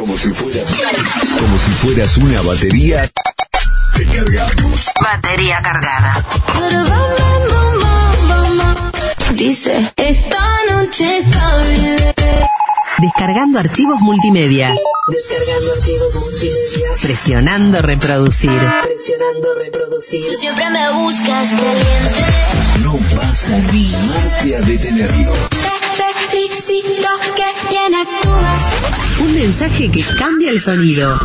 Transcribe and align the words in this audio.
Como 0.00 0.16
si 0.16 0.30
fueras, 0.30 0.66
como 1.38 1.58
si 1.58 1.70
fueras 1.72 2.16
una 2.16 2.40
batería, 2.40 3.06
te 3.94 4.06
cargamos. 4.06 4.86
Batería 4.98 5.60
cargada. 5.62 6.26
Dice, 9.34 9.92
esta 9.96 10.42
noche 10.70 11.18
está 11.18 11.56
bien. 11.58 11.98
Descargando 12.96 13.58
archivos 13.58 14.00
multimedia. 14.00 14.74
Descargando 15.08 15.72
archivos 15.76 16.14
multimedia. 16.14 16.88
Presionando 17.02 17.82
reproducir. 17.82 18.50
Presionando 18.82 19.54
reproducir. 19.54 20.24
Tú 20.24 20.34
siempre 20.34 20.70
me 20.70 20.94
buscas 20.94 21.48
caliente. 21.50 22.24
No 22.82 22.96
vas 23.14 23.50
a 23.50 23.56
animarte 23.56 24.56
a 24.56 24.60
detenerlo. 24.62 25.49
Te 26.82 26.86
felicito 26.88 27.08
que 27.36 27.68
bien 27.68 27.94
actúas. 27.94 28.74
Un 29.20 29.34
mensaje 29.34 29.90
que 29.90 30.02
cambia 30.18 30.50
el 30.50 30.60
sonido. 30.60 31.18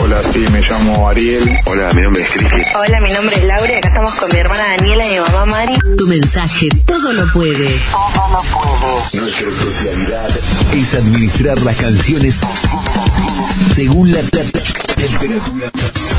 Hola, 0.00 0.22
sí, 0.32 0.38
me 0.52 0.60
llamo 0.60 1.08
Ariel. 1.08 1.58
Hola, 1.66 1.90
mi 1.94 2.02
nombre 2.02 2.22
es 2.22 2.28
Cristi. 2.30 2.70
Hola, 2.76 3.00
mi 3.00 3.10
nombre 3.12 3.36
es 3.36 3.44
Laura 3.44 3.72
y 3.72 3.74
acá 3.76 3.88
estamos 3.88 4.14
con 4.14 4.28
mi 4.32 4.38
hermana 4.38 4.62
Daniela 4.76 5.06
y 5.06 5.10
mi 5.14 5.18
mamá 5.18 5.46
Mari. 5.46 5.74
Tu 5.96 6.06
mensaje 6.06 6.68
todo 6.86 7.12
lo 7.14 7.26
puede. 7.32 7.80
Nuestra 9.12 9.48
especialidad 9.48 10.30
es 10.72 10.94
administrar 10.94 11.58
las 11.62 11.76
canciones 11.76 12.38
según 13.74 14.12
la 14.12 14.20
te- 14.22 14.44
temperatura. 14.44 15.70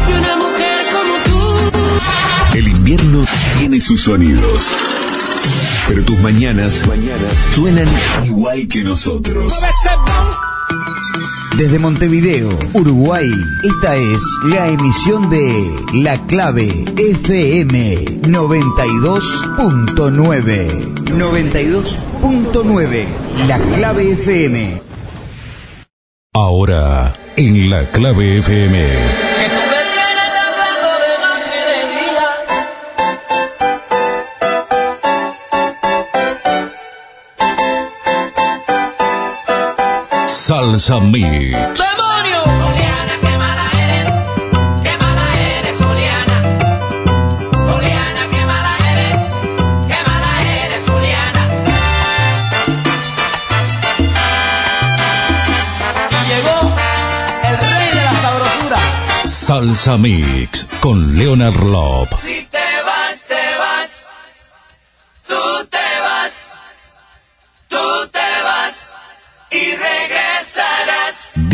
Y 0.09 0.11
una 0.13 0.36
mujer 0.36 0.86
como 0.91 1.13
tú. 1.23 2.58
El 2.58 2.67
invierno 2.67 3.25
tiene 3.59 3.80
sus 3.80 4.02
sonidos. 4.03 4.63
Pero 5.88 6.04
tus 6.04 6.20
mañanas, 6.20 6.86
mañanas 6.88 7.48
suenan 7.54 7.88
igual 8.26 8.68
que 8.68 8.84
nosotros. 8.84 9.54
Desde 11.58 11.80
Montevideo, 11.80 12.50
Uruguay, 12.73 13.32
esta 13.64 13.95
es 13.95 14.22
la 14.44 14.68
emisión 14.68 15.30
de 15.30 15.73
La 15.94 16.26
Clave 16.28 16.86
FM 16.98 18.22
92.9. 18.22 21.06
92.9, 21.06 23.06
La 23.48 23.59
Clave 23.59 24.11
FM. 24.11 24.81
Ahora, 26.36 27.14
en 27.36 27.70
la 27.72 27.92
clave 27.92 28.38
FM. 28.38 29.27
De 57.94 58.04
la 58.06 58.22
sabrosura. 58.22 58.78
Salsa 59.26 59.98
Mix 59.98 60.66
con 60.80 61.17
Leonard 61.17 61.61
Lop. 61.61 62.08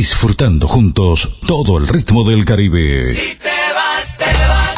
Disfrutando 0.03 0.67
juntos 0.67 1.39
todo 1.47 1.77
el 1.77 1.87
ritmo 1.87 2.25
del 2.25 2.43
Caribe. 2.43 3.05
Si 3.05 3.35
te 3.35 3.49
vas, 3.73 4.17
te 4.17 4.47
vas, 4.49 4.75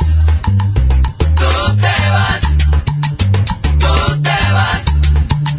tú 1.35 1.75
te 1.77 1.97
vas, 2.11 2.41
tú 3.79 4.21
te 4.21 4.53
vas 4.53 4.83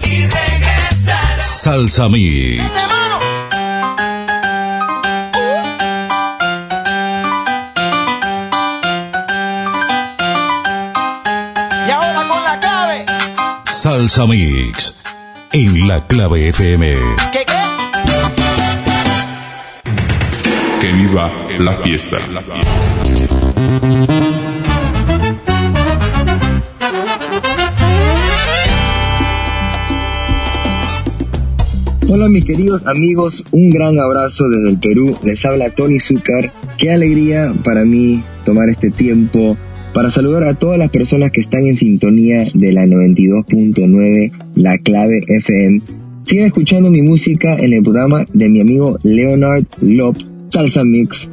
y 0.04 0.22
regresarás. 0.28 1.44
Salsa 1.44 2.08
Mix. 2.08 2.62
Y 11.88 11.90
ahora 11.90 12.28
con 12.28 12.44
la 12.44 12.60
clave. 12.60 13.06
Salsa 13.64 14.26
Mix. 14.26 14.94
En 15.50 15.88
la 15.88 16.06
clave 16.06 16.50
FM. 16.50 16.98
¿Qué 17.32 17.44
qué? 17.44 17.55
Que 20.86 20.92
viva 20.92 21.32
la 21.58 21.72
fiesta. 21.72 22.16
Hola 32.08 32.28
mis 32.28 32.44
queridos 32.44 32.86
amigos, 32.86 33.44
un 33.50 33.70
gran 33.70 33.98
abrazo 33.98 34.44
desde 34.48 34.70
el 34.70 34.78
Perú, 34.78 35.16
les 35.24 35.44
habla 35.44 35.70
Tony 35.70 35.98
Zúcar, 35.98 36.52
qué 36.78 36.92
alegría 36.92 37.52
para 37.64 37.84
mí 37.84 38.22
tomar 38.44 38.68
este 38.68 38.92
tiempo 38.92 39.56
para 39.92 40.10
saludar 40.10 40.44
a 40.44 40.54
todas 40.54 40.78
las 40.78 40.90
personas 40.90 41.32
que 41.32 41.40
están 41.40 41.66
en 41.66 41.74
sintonía 41.74 42.46
de 42.54 42.72
la 42.72 42.84
92.9, 42.84 44.30
la 44.54 44.78
clave 44.78 45.18
FM. 45.26 45.80
Sigan 46.22 46.46
escuchando 46.46 46.92
mi 46.92 47.02
música 47.02 47.56
en 47.56 47.72
el 47.72 47.82
programa 47.82 48.24
de 48.32 48.48
mi 48.48 48.60
amigo 48.60 48.98
Leonard 49.02 49.64
Lop, 49.80 50.16
Salsa 50.56 50.84
Mix. 50.84 51.28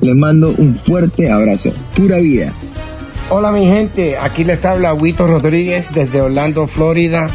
Les 0.00 0.16
mando 0.16 0.52
un 0.58 0.74
fuerte 0.74 1.30
abrazo, 1.30 1.72
pura 1.94 2.16
vida. 2.18 2.52
Hola 3.30 3.52
mi 3.52 3.66
gente, 3.66 4.18
aquí 4.18 4.42
les 4.42 4.64
habla 4.64 4.94
Huito 4.94 5.28
Rodríguez 5.28 5.94
desde 5.94 6.20
Orlando, 6.20 6.66
Florida 6.66 7.28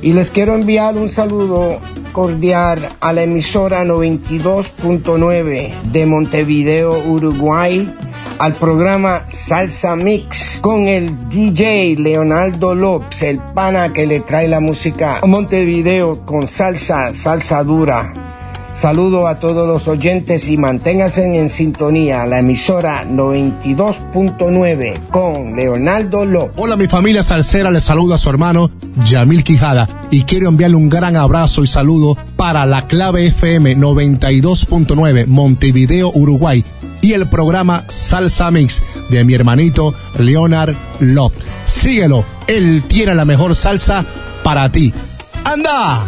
y 0.00 0.12
les 0.12 0.30
quiero 0.30 0.54
enviar 0.54 0.96
un 0.96 1.08
saludo 1.08 1.80
cordial 2.12 2.78
a 3.00 3.12
la 3.12 3.24
emisora 3.24 3.84
92.9 3.84 5.82
de 5.90 6.06
Montevideo, 6.06 7.02
Uruguay, 7.04 7.92
al 8.38 8.54
programa 8.54 9.24
Salsa 9.26 9.96
Mix 9.96 10.60
con 10.62 10.86
el 10.86 11.28
DJ 11.28 11.96
Leonardo 11.98 12.76
López, 12.76 13.22
el 13.22 13.40
pana 13.40 13.92
que 13.92 14.06
le 14.06 14.20
trae 14.20 14.46
la 14.46 14.60
música 14.60 15.18
a 15.20 15.26
Montevideo 15.26 16.24
con 16.24 16.46
salsa, 16.46 17.12
salsa 17.12 17.64
dura. 17.64 18.35
Saludo 18.86 19.26
a 19.26 19.40
todos 19.40 19.66
los 19.66 19.88
oyentes 19.88 20.46
y 20.46 20.56
manténganse 20.56 21.24
en 21.24 21.50
sintonía 21.50 22.24
la 22.24 22.38
emisora 22.38 23.04
92.9 23.04 25.10
con 25.10 25.56
Leonardo 25.56 26.24
López. 26.24 26.56
Hola 26.56 26.76
mi 26.76 26.86
familia 26.86 27.24
salsera, 27.24 27.72
les 27.72 27.82
saluda 27.82 28.14
a 28.14 28.18
su 28.18 28.30
hermano 28.30 28.70
Yamil 29.04 29.42
Quijada 29.42 29.88
y 30.12 30.22
quiero 30.22 30.48
enviarle 30.48 30.76
un 30.76 30.88
gran 30.88 31.16
abrazo 31.16 31.64
y 31.64 31.66
saludo 31.66 32.16
para 32.36 32.64
la 32.64 32.86
clave 32.86 33.26
FM 33.26 33.76
92.9 33.76 35.26
Montevideo, 35.26 36.12
Uruguay 36.14 36.64
y 37.02 37.14
el 37.14 37.28
programa 37.28 37.82
Salsa 37.88 38.52
Mix 38.52 38.84
de 39.10 39.24
mi 39.24 39.34
hermanito 39.34 39.94
Leonard 40.16 40.76
Lop. 41.00 41.32
Síguelo, 41.64 42.24
él 42.46 42.84
tiene 42.86 43.16
la 43.16 43.24
mejor 43.24 43.56
salsa 43.56 44.06
para 44.44 44.70
ti. 44.70 44.94
¡Anda! 45.44 46.04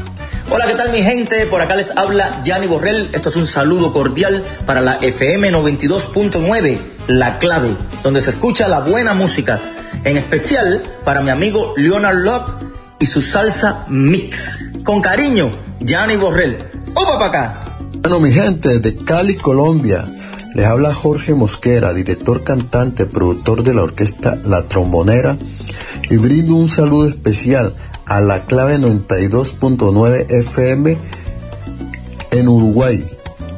Hola, 0.50 0.66
¿qué 0.66 0.76
tal 0.76 0.90
mi 0.92 1.02
gente? 1.02 1.44
Por 1.46 1.60
acá 1.60 1.76
les 1.76 1.94
habla 1.94 2.40
Gianni 2.42 2.66
Borrell. 2.66 3.10
Esto 3.12 3.28
es 3.28 3.36
un 3.36 3.46
saludo 3.46 3.92
cordial 3.92 4.42
para 4.64 4.80
la 4.80 4.94
FM 4.94 5.52
92.9, 5.52 6.78
La 7.06 7.38
Clave, 7.38 7.76
donde 8.02 8.22
se 8.22 8.30
escucha 8.30 8.66
la 8.66 8.80
buena 8.80 9.12
música. 9.12 9.60
En 10.04 10.16
especial 10.16 10.82
para 11.04 11.20
mi 11.20 11.28
amigo 11.28 11.74
Leonard 11.76 12.16
Locke 12.24 12.64
y 12.98 13.04
su 13.04 13.20
salsa 13.20 13.84
mix. 13.88 14.60
Con 14.84 15.02
cariño, 15.02 15.52
Gianni 15.80 16.16
Borrell. 16.16 16.56
¡Opa 16.94 17.18
para 17.18 17.26
acá! 17.26 17.76
Bueno, 18.00 18.18
mi 18.20 18.32
gente, 18.32 18.78
de 18.78 18.96
Cali, 18.96 19.36
Colombia, 19.36 20.08
les 20.54 20.64
habla 20.64 20.94
Jorge 20.94 21.34
Mosquera, 21.34 21.92
director 21.92 22.42
cantante, 22.42 23.04
productor 23.04 23.62
de 23.62 23.74
la 23.74 23.82
orquesta 23.82 24.38
La 24.46 24.62
Trombonera, 24.62 25.36
y 26.08 26.16
brindo 26.16 26.54
un 26.54 26.68
saludo 26.68 27.06
especial 27.06 27.74
a 28.08 28.20
la 28.20 28.44
clave 28.44 28.78
92.9 28.78 30.26
FM 30.28 30.96
en 32.30 32.48
Uruguay 32.48 33.04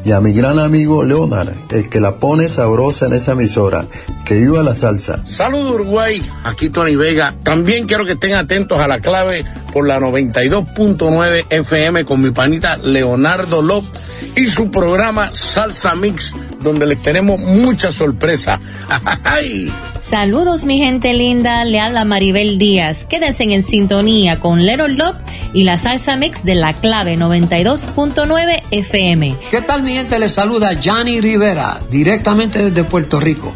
y 0.05 0.12
a 0.12 0.20
mi 0.20 0.32
gran 0.32 0.58
amigo 0.58 1.05
Leonard, 1.05 1.52
el 1.70 1.88
que 1.88 2.00
la 2.00 2.17
pone 2.19 2.49
sabrosa 2.49 3.06
en 3.06 3.12
esa 3.12 3.32
emisora. 3.32 3.87
Que 4.31 4.37
viva 4.37 4.62
la 4.62 4.73
salsa. 4.73 5.27
Saludos 5.27 5.73
Uruguay, 5.73 6.25
aquí 6.44 6.71
Tony 6.71 6.94
Vega. 6.94 7.35
También 7.43 7.88
quiero 7.88 8.05
que 8.05 8.12
estén 8.12 8.35
atentos 8.35 8.79
a 8.79 8.87
la 8.87 9.00
clave 9.00 9.44
por 9.73 9.88
la 9.88 9.99
92.9 9.99 11.47
FM 11.50 12.05
con 12.05 12.23
mi 12.23 12.31
panita 12.31 12.77
Leonardo 12.77 13.61
López 13.61 14.32
y 14.37 14.47
su 14.47 14.71
programa 14.71 15.35
Salsa 15.35 15.97
Mix, 15.97 16.32
donde 16.61 16.87
les 16.87 17.03
tenemos 17.03 17.41
mucha 17.41 17.91
sorpresa. 17.91 18.61
¡Ay! 19.25 19.69
Saludos 19.99 20.65
mi 20.65 20.79
gente 20.79 21.12
linda, 21.12 21.65
le 21.65 21.81
habla 21.81 22.05
Maribel 22.05 22.56
Díaz. 22.56 23.06
Quédense 23.06 23.43
en 23.43 23.65
sintonía 23.65 24.38
con 24.38 24.65
Little 24.65 24.91
Love 24.91 25.17
y 25.53 25.65
la 25.65 25.76
salsa 25.76 26.17
mix 26.17 26.44
de 26.44 26.55
la 26.55 26.73
clave 26.75 27.19
92.9 27.19 28.62
FM. 28.71 29.37
¿Qué 29.50 29.61
tal 29.62 29.83
mi 29.83 29.94
gente? 29.94 30.21
Les 30.21 30.33
saluda 30.33 30.79
Johnny 30.81 31.21
Rivera, 31.21 31.81
directamente 31.91 32.71
desde 32.71 32.85
Puerto 32.85 33.19
Rico, 33.19 33.53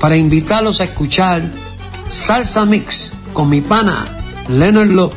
para 0.00 0.16
invitarlos 0.16 0.80
a 0.80 0.84
escuchar 0.84 1.42
Salsa 2.06 2.64
Mix 2.64 3.12
con 3.32 3.48
mi 3.48 3.60
pana 3.60 4.06
Leonard 4.48 4.90
Love 4.90 5.14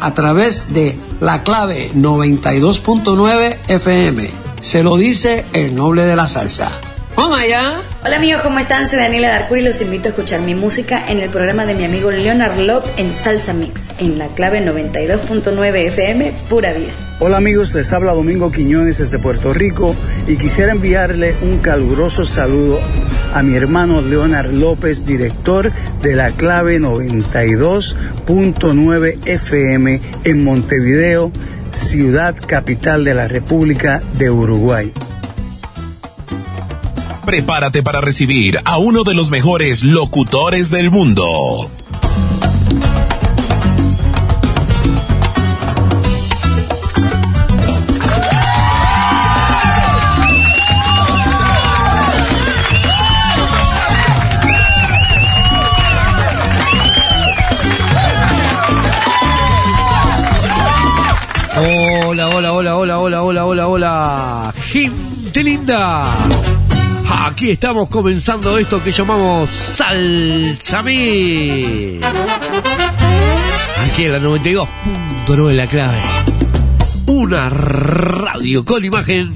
a 0.00 0.14
través 0.14 0.72
de 0.72 0.98
la 1.20 1.42
clave 1.42 1.92
92.9 1.94 3.58
FM. 3.68 4.30
Se 4.60 4.82
lo 4.82 4.96
dice 4.96 5.44
el 5.52 5.74
noble 5.74 6.04
de 6.04 6.16
la 6.16 6.26
salsa. 6.26 6.70
¡Vamos 7.16 7.38
allá! 7.38 7.80
Hola 8.04 8.16
amigos, 8.16 8.42
¿cómo 8.42 8.58
están? 8.58 8.88
Soy 8.88 8.98
Daniela 8.98 9.28
Darcuri 9.28 9.60
y 9.60 9.64
los 9.64 9.80
invito 9.80 10.08
a 10.08 10.10
escuchar 10.10 10.40
mi 10.40 10.56
música 10.56 11.08
en 11.08 11.20
el 11.20 11.30
programa 11.30 11.66
de 11.66 11.74
mi 11.74 11.84
amigo 11.84 12.10
Leonard 12.10 12.58
Love 12.58 12.84
en 12.96 13.16
Salsa 13.16 13.54
Mix, 13.54 13.90
en 13.98 14.18
la 14.18 14.26
clave 14.26 14.60
92.9 14.60 15.86
FM, 15.86 16.34
pura 16.48 16.72
vida. 16.72 16.90
Hola 17.20 17.36
amigos, 17.36 17.72
les 17.76 17.92
habla 17.92 18.12
Domingo 18.12 18.50
Quiñones 18.50 18.98
desde 18.98 19.20
Puerto 19.20 19.54
Rico 19.54 19.94
y 20.26 20.36
quisiera 20.36 20.72
enviarle 20.72 21.36
un 21.42 21.58
caluroso 21.58 22.24
saludo 22.24 22.80
a 23.34 23.42
mi 23.44 23.54
hermano 23.54 24.02
Leonard 24.02 24.50
López, 24.50 25.06
director 25.06 25.70
de 26.02 26.16
la 26.16 26.32
clave 26.32 26.80
92.9 26.80 29.18
FM 29.26 30.00
en 30.24 30.42
Montevideo, 30.42 31.30
ciudad 31.70 32.34
capital 32.34 33.04
de 33.04 33.14
la 33.14 33.28
República 33.28 34.02
de 34.18 34.28
Uruguay. 34.28 34.92
Prepárate 37.24 37.84
para 37.84 38.00
recibir 38.00 38.58
a 38.64 38.78
uno 38.78 39.04
de 39.04 39.14
los 39.14 39.30
mejores 39.30 39.84
locutores 39.84 40.70
del 40.70 40.90
mundo. 40.90 41.70
Hola, 61.56 62.28
hola, 62.28 62.52
hola, 62.52 62.76
hola, 62.76 62.98
hola, 62.98 63.22
hola, 63.22 63.44
hola, 63.46 63.68
hola. 63.68 64.54
Gente 64.66 65.44
linda. 65.44 66.41
Aquí 67.32 67.50
estamos 67.50 67.88
comenzando 67.88 68.58
esto 68.58 68.84
que 68.84 68.92
llamamos 68.92 69.48
Salsa 69.48 70.82
Mix. 70.82 72.04
Aquí 73.86 74.04
en 74.04 74.12
la 74.12 74.18
92.9 74.18 75.52
la 75.54 75.66
clave. 75.66 75.98
Una 77.06 77.48
radio 77.48 78.66
con 78.66 78.84
imagen 78.84 79.32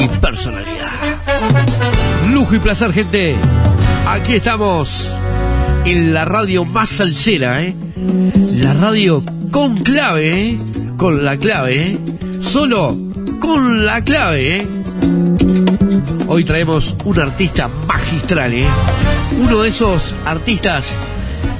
y 0.00 0.08
personalidad. 0.08 0.90
Lujo 2.32 2.56
y 2.56 2.58
placer, 2.58 2.92
gente. 2.92 3.36
Aquí 4.08 4.32
estamos 4.34 5.14
en 5.84 6.12
la 6.12 6.24
radio 6.24 6.64
más 6.64 6.88
salsera, 6.88 7.62
¿eh? 7.62 7.76
La 8.56 8.74
radio 8.74 9.22
con 9.52 9.84
clave, 9.84 10.50
¿eh? 10.50 10.58
Con 10.96 11.24
la 11.24 11.36
clave, 11.36 11.92
¿eh? 11.92 11.98
Solo 12.40 12.96
con 13.38 13.86
la 13.86 14.02
clave, 14.02 14.56
¿eh? 14.56 14.77
Hoy 16.26 16.44
traemos 16.44 16.94
un 17.04 17.18
artista 17.18 17.68
magistral, 17.86 18.54
¿eh? 18.54 18.66
Uno 19.38 19.62
de 19.62 19.68
esos 19.68 20.14
artistas 20.24 20.96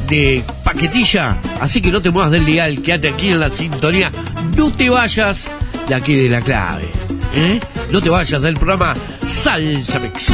de 0.08 0.42
paquetilla. 0.64 1.40
Así 1.60 1.80
que 1.80 1.92
no 1.92 2.00
te 2.00 2.10
muevas 2.10 2.32
del 2.32 2.44
dial, 2.44 2.82
quédate 2.82 3.08
aquí 3.08 3.28
en 3.28 3.40
la 3.40 3.50
sintonía. 3.50 4.10
No 4.56 4.70
te 4.70 4.90
vayas 4.90 5.48
de 5.88 5.94
aquí 5.94 6.14
de 6.14 6.28
la 6.28 6.40
clave, 6.40 6.90
¿eh? 7.34 7.60
No 7.90 8.00
te 8.00 8.10
vayas 8.10 8.42
del 8.42 8.56
programa 8.56 8.94
Salsa 9.26 9.98
Mix. 9.98 10.32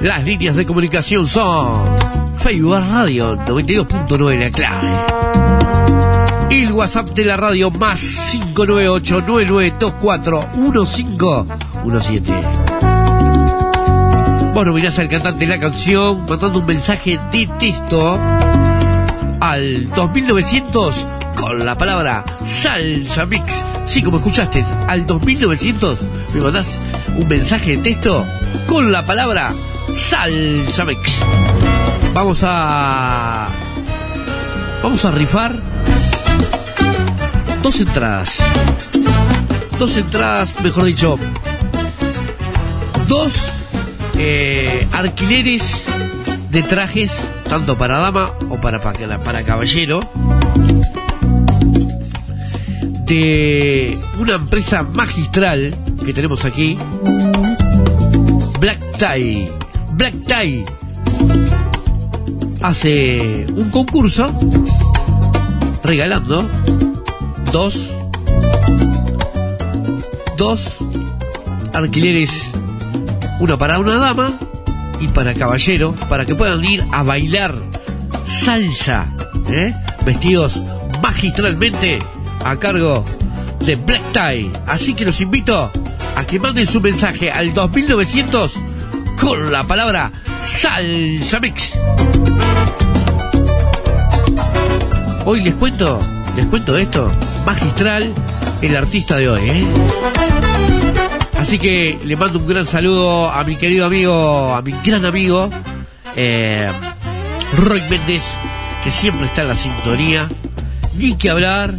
Las 0.00 0.24
líneas 0.24 0.56
de 0.56 0.66
comunicación 0.66 1.26
son 1.26 1.96
Facebook 2.38 2.78
Radio 2.90 3.36
92.9 3.36 4.38
La 4.38 4.50
Clave. 4.50 4.90
El 6.50 6.72
WhatsApp 6.72 7.08
de 7.10 7.24
la 7.24 7.36
radio 7.36 7.70
más 7.70 8.00
598-9924-1517. 11.84 14.52
Vos 14.54 14.66
nominás 14.66 14.98
al 14.98 15.08
cantante 15.08 15.46
de 15.46 15.50
la 15.50 15.58
canción 15.58 16.24
mandando 16.28 16.58
un 16.60 16.66
mensaje 16.66 17.18
de 17.32 17.48
texto 17.58 18.20
al 19.40 19.90
2900 19.90 21.06
con 21.40 21.66
la 21.66 21.76
palabra 21.76 22.24
Salsa 22.44 23.26
Mix. 23.26 23.64
Sí, 23.84 24.00
como 24.02 24.18
escuchaste, 24.18 24.64
al 24.86 25.06
2900 25.06 26.06
me 26.34 26.40
mandás 26.40 26.78
un 27.16 27.26
mensaje 27.26 27.76
de 27.76 27.82
texto 27.82 28.24
con 28.68 28.92
la 28.92 29.04
palabra 29.04 29.52
Salsa 30.08 30.84
Mix. 30.84 31.18
Vamos 32.14 32.42
a... 32.44 33.48
Vamos 34.84 35.04
a 35.04 35.10
rifar 35.10 35.52
dos 37.60 37.80
entradas. 37.80 38.38
Dos 39.78 39.96
entradas, 39.96 40.54
mejor 40.62 40.84
dicho, 40.84 41.18
dos 43.14 43.34
eh, 44.18 44.88
alquileres 44.90 45.62
de 46.50 46.64
trajes, 46.64 47.12
tanto 47.48 47.78
para 47.78 47.98
dama 47.98 48.32
o 48.50 48.56
para, 48.60 48.82
para, 48.82 49.22
para 49.22 49.44
caballero, 49.44 50.00
de 53.06 53.96
una 54.18 54.34
empresa 54.34 54.82
magistral 54.82 55.76
que 56.04 56.12
tenemos 56.12 56.44
aquí, 56.44 56.76
Black 58.58 58.80
Tie. 58.98 59.48
Black 59.92 60.14
Tie 60.26 60.64
hace 62.62 63.46
un 63.48 63.70
concurso 63.70 64.32
regalando 65.84 66.50
dos 67.52 67.92
dos 70.36 70.78
alquileres 71.72 72.50
uno 73.44 73.58
para 73.58 73.78
una 73.78 73.96
dama 73.96 74.32
y 75.00 75.08
para 75.08 75.34
caballero 75.34 75.94
para 76.08 76.24
que 76.24 76.34
puedan 76.34 76.64
ir 76.64 76.82
a 76.90 77.02
bailar 77.02 77.54
salsa 78.24 79.04
¿eh? 79.50 79.74
vestidos 80.06 80.62
magistralmente 81.02 81.98
a 82.42 82.56
cargo 82.56 83.04
de 83.66 83.76
Black 83.76 84.00
Tie 84.12 84.50
así 84.66 84.94
que 84.94 85.04
los 85.04 85.20
invito 85.20 85.70
a 86.16 86.24
que 86.24 86.40
manden 86.40 86.64
su 86.64 86.80
mensaje 86.80 87.30
al 87.30 87.52
2900 87.52 88.58
con 89.20 89.52
la 89.52 89.64
palabra 89.64 90.10
salsa 90.38 91.38
mix 91.38 91.78
hoy 95.26 95.42
les 95.42 95.54
cuento 95.56 95.98
les 96.34 96.46
cuento 96.46 96.78
esto 96.78 97.12
magistral 97.44 98.10
el 98.62 98.76
artista 98.76 99.16
de 99.18 99.28
hoy. 99.28 99.40
¿eh? 99.44 100.53
Así 101.44 101.58
que 101.58 101.98
le 102.02 102.16
mando 102.16 102.38
un 102.38 102.46
gran 102.46 102.64
saludo 102.64 103.30
a 103.30 103.44
mi 103.44 103.56
querido 103.56 103.84
amigo, 103.84 104.54
a 104.54 104.62
mi 104.62 104.72
gran 104.82 105.04
amigo, 105.04 105.50
eh, 106.16 106.66
Roy 107.58 107.82
Méndez, 107.90 108.22
que 108.82 108.90
siempre 108.90 109.26
está 109.26 109.42
en 109.42 109.48
la 109.48 109.54
sintonía. 109.54 110.26
Ni 110.96 111.18
que 111.18 111.28
hablar 111.28 111.74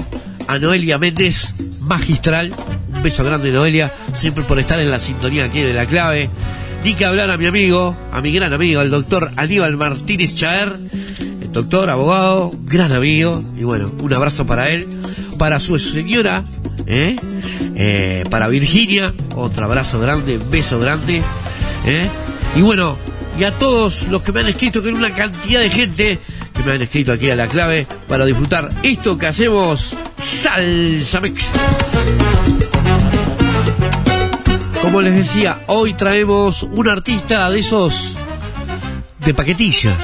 a 0.47 0.59
Noelia 0.59 0.99
Méndez, 0.99 1.55
magistral. 1.79 2.53
Un 2.93 3.01
beso 3.01 3.23
grande, 3.23 3.51
Noelia, 3.51 3.91
siempre 4.13 4.43
por 4.43 4.59
estar 4.59 4.79
en 4.79 4.91
la 4.91 4.99
sintonía 4.99 5.45
aquí 5.45 5.61
de 5.61 5.73
la 5.73 5.87
clave. 5.87 6.29
Ni 6.83 6.93
que 6.93 7.05
hablar 7.05 7.31
a 7.31 7.37
mi 7.37 7.47
amigo, 7.47 7.97
a 8.11 8.21
mi 8.21 8.31
gran 8.33 8.53
amigo, 8.53 8.81
al 8.81 8.91
doctor 8.91 9.31
Aníbal 9.35 9.77
Martínez 9.77 10.35
Chaer, 10.35 10.77
el 11.41 11.51
doctor, 11.51 11.89
abogado, 11.89 12.51
gran 12.65 12.91
amigo. 12.91 13.43
Y 13.57 13.63
bueno, 13.63 13.91
un 13.99 14.13
abrazo 14.13 14.45
para 14.45 14.69
él 14.69 14.87
para 15.37 15.59
su 15.59 15.77
señora, 15.79 16.43
¿eh? 16.85 17.15
Eh, 17.75 18.23
para 18.29 18.47
Virginia, 18.47 19.13
otro 19.35 19.65
abrazo 19.65 19.99
grande, 19.99 20.39
beso 20.49 20.79
grande, 20.79 21.21
¿eh? 21.85 22.09
y 22.55 22.61
bueno, 22.61 22.97
y 23.37 23.43
a 23.43 23.51
todos 23.51 24.07
los 24.07 24.21
que 24.21 24.31
me 24.31 24.41
han 24.41 24.47
escrito, 24.47 24.81
que 24.81 24.89
es 24.89 24.95
una 24.95 25.13
cantidad 25.13 25.59
de 25.59 25.69
gente 25.69 26.19
que 26.53 26.63
me 26.63 26.73
han 26.73 26.81
escrito 26.81 27.11
aquí 27.11 27.29
a 27.29 27.35
la 27.35 27.47
clave 27.47 27.85
para 28.07 28.25
disfrutar 28.25 28.69
esto 28.81 29.17
que 29.17 29.27
hacemos 29.27 29.93
Salsa 30.17 31.19
Mix. 31.19 31.51
Como 34.81 35.01
les 35.01 35.15
decía, 35.15 35.63
hoy 35.67 35.95
traemos 35.95 36.63
un 36.63 36.87
artista 36.87 37.49
de 37.49 37.59
esos 37.59 38.15
de 39.25 39.33
paquetilla, 39.33 39.95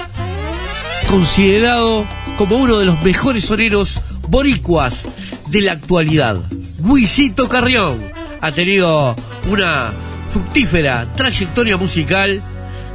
considerado 1.08 2.04
como 2.38 2.58
uno 2.58 2.80
de 2.80 2.88
los 2.88 3.02
mejores 3.04 3.46
soneros 3.46 4.02
boricuas 4.28 5.06
de 5.48 5.62
la 5.62 5.74
actualidad. 5.74 6.38
Luisito 6.84 7.48
Carrión, 7.48 8.00
ha 8.42 8.52
tenido 8.52 9.16
una 9.50 9.92
fructífera 10.32 11.14
trayectoria 11.14 11.78
musical 11.78 12.42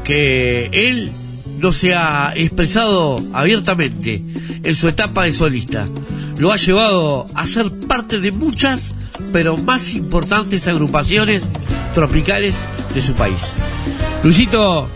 que 0.04 0.68
él 0.72 1.10
no 1.58 1.72
se 1.72 1.94
ha 1.94 2.32
expresado 2.34 3.22
abiertamente 3.32 4.22
en 4.62 4.74
su 4.74 4.88
etapa 4.88 5.24
de 5.24 5.32
solista. 5.32 5.86
Lo 6.38 6.52
ha 6.52 6.56
llevado 6.56 7.26
a 7.34 7.46
ser 7.46 7.70
parte 7.86 8.20
de 8.20 8.32
muchas, 8.32 8.92
pero 9.32 9.56
más 9.56 9.94
importantes 9.94 10.68
agrupaciones 10.68 11.44
tropicales 11.94 12.54
de 12.94 13.02
su 13.02 13.14
país. 13.14 13.54
Luisito 14.22 14.88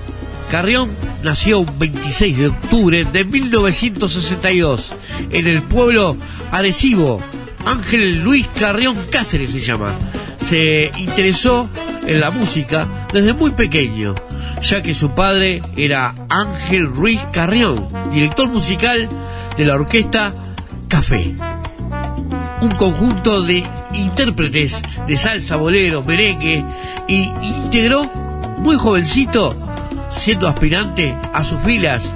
Carrión 0.50 0.90
nació 1.22 1.60
un 1.60 1.78
26 1.78 2.38
de 2.38 2.48
octubre 2.48 3.04
de 3.04 3.24
1962 3.24 4.94
en 5.30 5.46
el 5.46 5.62
pueblo 5.62 6.16
Arecibo. 6.50 7.20
Ángel 7.64 8.22
Luis 8.22 8.46
Carrión 8.58 8.96
Cáceres 9.10 9.50
se 9.50 9.60
llama. 9.60 9.92
Se 10.38 10.90
interesó 10.96 11.68
en 12.06 12.20
la 12.20 12.30
música 12.30 13.06
desde 13.12 13.34
muy 13.34 13.52
pequeño, 13.52 14.14
ya 14.62 14.82
que 14.82 14.94
su 14.94 15.10
padre 15.10 15.62
era 15.76 16.14
Ángel 16.28 16.86
Ruiz 16.86 17.20
Carrión, 17.32 17.86
director 18.12 18.48
musical 18.48 19.08
de 19.56 19.64
la 19.64 19.74
orquesta 19.74 20.32
Café. 20.88 21.34
Un 22.60 22.70
conjunto 22.72 23.42
de 23.42 23.62
intérpretes 23.94 24.82
de 25.06 25.16
salsa, 25.16 25.56
bolero, 25.56 26.02
merengue 26.02 26.64
y 27.08 27.30
integró 27.42 28.04
muy 28.58 28.76
jovencito, 28.76 29.56
siendo 30.10 30.48
aspirante 30.48 31.16
a 31.32 31.42
sus 31.44 31.60
filas, 31.62 32.12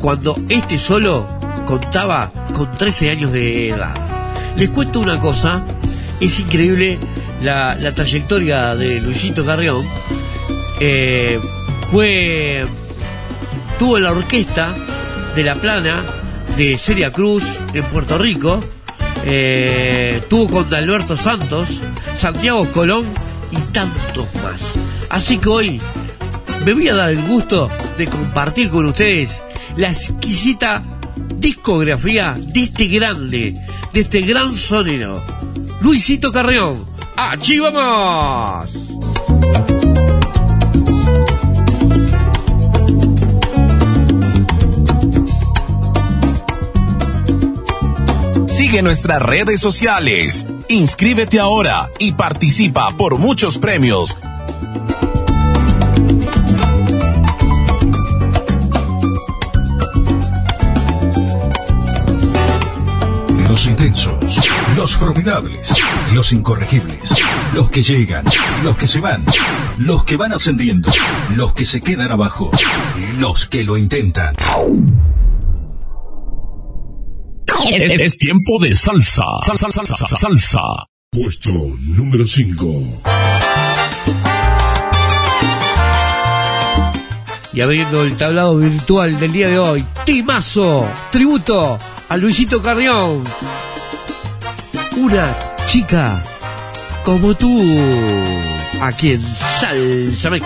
cuando 0.00 0.36
este 0.48 0.78
solo 0.78 1.26
contaba 1.66 2.30
con 2.54 2.70
13 2.76 3.10
años 3.10 3.32
de 3.32 3.68
edad. 3.70 4.07
Les 4.58 4.70
cuento 4.70 4.98
una 4.98 5.20
cosa, 5.20 5.64
es 6.18 6.40
increíble 6.40 6.98
la, 7.44 7.76
trayectoria 7.94 8.74
de 8.74 9.00
Luisito 9.00 9.46
Carrión. 9.46 9.86
Eh, 10.80 11.38
fue, 11.92 12.66
tuvo 13.78 14.00
la 14.00 14.10
orquesta 14.10 14.74
de 15.36 15.44
La 15.44 15.54
Plana 15.54 16.02
de 16.56 16.76
Celia 16.76 17.12
Cruz 17.12 17.44
en 17.72 17.84
Puerto 17.84 18.18
Rico, 18.18 18.60
eh, 19.24 20.22
tuvo 20.28 20.48
con 20.48 20.74
Alberto 20.74 21.14
Santos, 21.14 21.78
Santiago 22.16 22.68
Colón 22.72 23.06
y 23.52 23.58
tantos 23.70 24.26
más. 24.42 24.74
Así 25.08 25.38
que 25.38 25.48
hoy 25.48 25.80
me 26.66 26.74
voy 26.74 26.88
a 26.88 26.96
dar 26.96 27.10
el 27.10 27.22
gusto 27.22 27.70
de 27.96 28.08
compartir 28.08 28.70
con 28.70 28.86
ustedes 28.86 29.40
la 29.76 29.92
exquisita 29.92 30.82
discografía 31.36 32.36
de 32.36 32.64
este 32.64 32.88
grande, 32.88 33.54
de 33.92 34.00
este 34.00 34.22
gran 34.22 34.52
sonero, 34.52 35.22
Luisito 35.80 36.30
Carrión. 36.32 36.84
¡Allí 37.16 37.58
vamos! 37.58 38.88
Sigue 48.46 48.82
nuestras 48.82 49.22
redes 49.22 49.60
sociales. 49.60 50.46
Inscríbete 50.68 51.38
ahora 51.40 51.88
y 51.98 52.12
participa 52.12 52.96
por 52.96 53.18
muchos 53.18 53.58
premios. 53.58 54.14
Los 64.88 64.96
formidables, 64.96 65.74
los 66.14 66.32
incorregibles, 66.32 67.14
los 67.52 67.70
que 67.70 67.82
llegan, 67.82 68.24
los 68.62 68.74
que 68.78 68.86
se 68.86 69.00
van, 69.00 69.22
los 69.76 70.02
que 70.04 70.16
van 70.16 70.32
ascendiendo, 70.32 70.90
los 71.36 71.52
que 71.52 71.66
se 71.66 71.82
quedan 71.82 72.10
abajo, 72.10 72.50
los 73.18 73.44
que 73.44 73.64
lo 73.64 73.76
intentan. 73.76 74.34
Es, 77.70 78.00
es 78.00 78.16
tiempo 78.16 78.58
de 78.62 78.74
salsa. 78.74 79.24
Salsa, 79.44 79.70
salsa, 79.70 79.94
salsa, 79.94 80.16
salsa. 80.16 80.60
Puesto 81.10 81.52
número 81.80 82.26
5. 82.26 82.64
Y 87.52 87.60
abriendo 87.60 88.04
el 88.04 88.16
tablado 88.16 88.56
virtual 88.56 89.20
del 89.20 89.32
día 89.32 89.48
de 89.48 89.58
hoy, 89.58 89.84
Timazo, 90.06 90.88
tributo 91.10 91.78
a 92.08 92.16
Luisito 92.16 92.62
Carrión. 92.62 93.24
Una 94.98 95.32
chica 95.66 96.20
como 97.04 97.32
tú, 97.32 97.62
aquí 98.80 99.12
en 99.12 99.22
Salsa 99.22 100.28
Mix. 100.28 100.44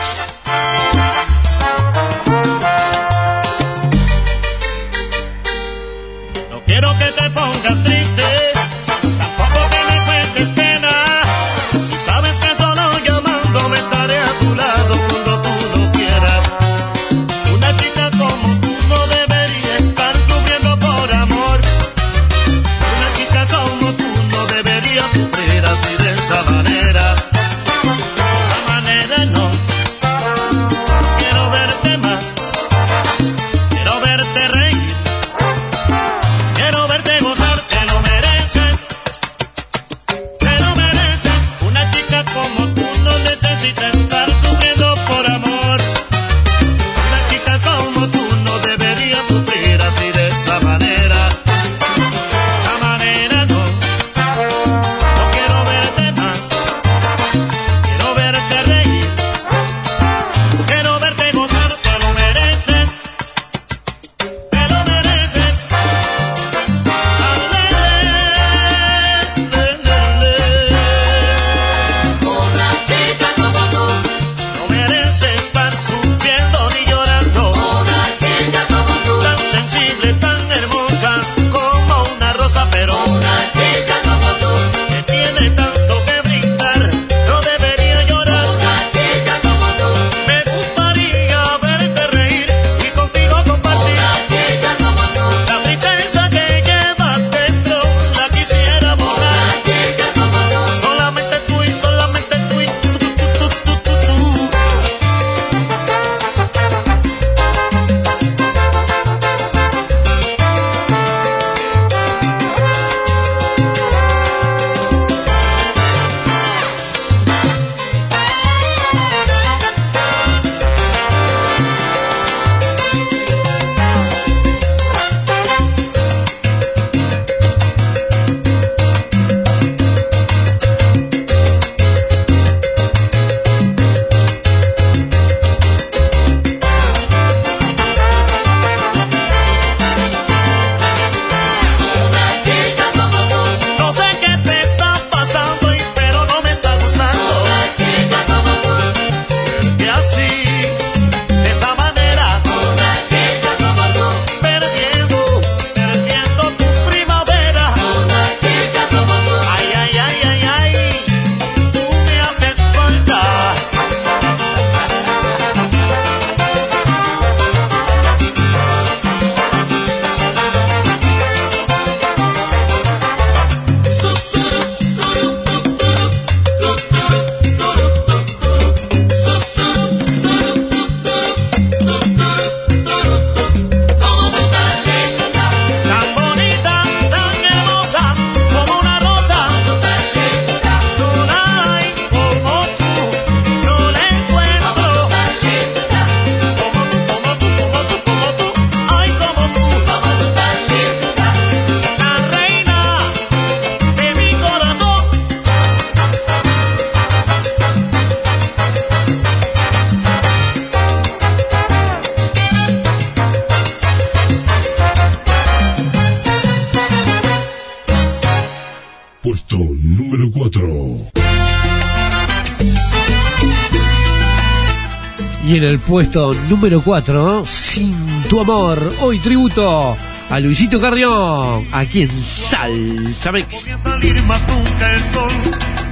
el 225.72 225.78
puesto 225.78 226.34
número 226.50 226.82
4. 226.82 227.46
Sin 227.46 227.94
tu 228.28 228.40
amor. 228.40 228.78
Hoy 229.00 229.18
tributo 229.18 229.96
a 230.28 230.40
Luisito 230.40 230.78
Carrión, 230.78 231.66
aquí 231.72 232.02
en 232.02 232.10
Salsa 232.10 233.32
Mex. 233.32 233.68
salir 233.82 234.22
más 234.24 234.40
nunca 234.48 234.94
el 234.94 235.00
sol 235.12 235.32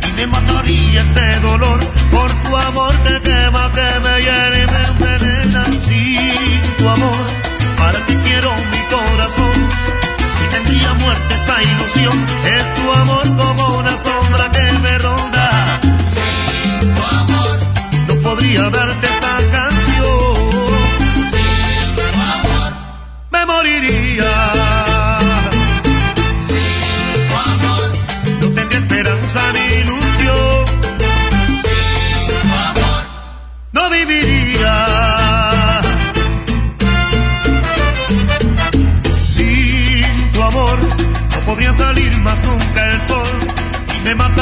y 0.06 0.12
me 0.16 0.26
mataría 0.26 1.00
este 1.00 1.40
dolor. 1.40 1.80
Por 2.10 2.30
tu 2.42 2.56
amor 2.56 2.94
te 3.04 3.20
quema, 3.22 3.72
que 3.72 3.88
me 4.04 4.14
llena 4.26 4.56
y 4.56 4.66
me 4.72 4.82
envenena. 4.90 5.64
Sin 5.64 6.76
tu 6.76 6.88
amor, 6.88 7.24
para 7.78 8.04
ti 8.06 8.14
quiero 8.24 8.50
mi 8.72 8.82
corazón. 8.94 9.68
Si 10.36 10.44
tendría 10.56 10.92
muerte 10.94 11.34
esta 11.34 11.62
ilusión, 11.62 12.26
es 12.56 12.74
tu 12.74 12.92
amor 12.92 13.26
como 13.36 13.78
una 13.78 13.92
sombra 14.04 14.50
que 14.50 14.78
me 14.78 14.98
ronda. 14.98 15.80
Sin 16.14 16.94
tu 16.94 17.02
amor, 17.02 17.58
no 18.08 18.14
podría 18.16 18.68
darte 18.68 19.09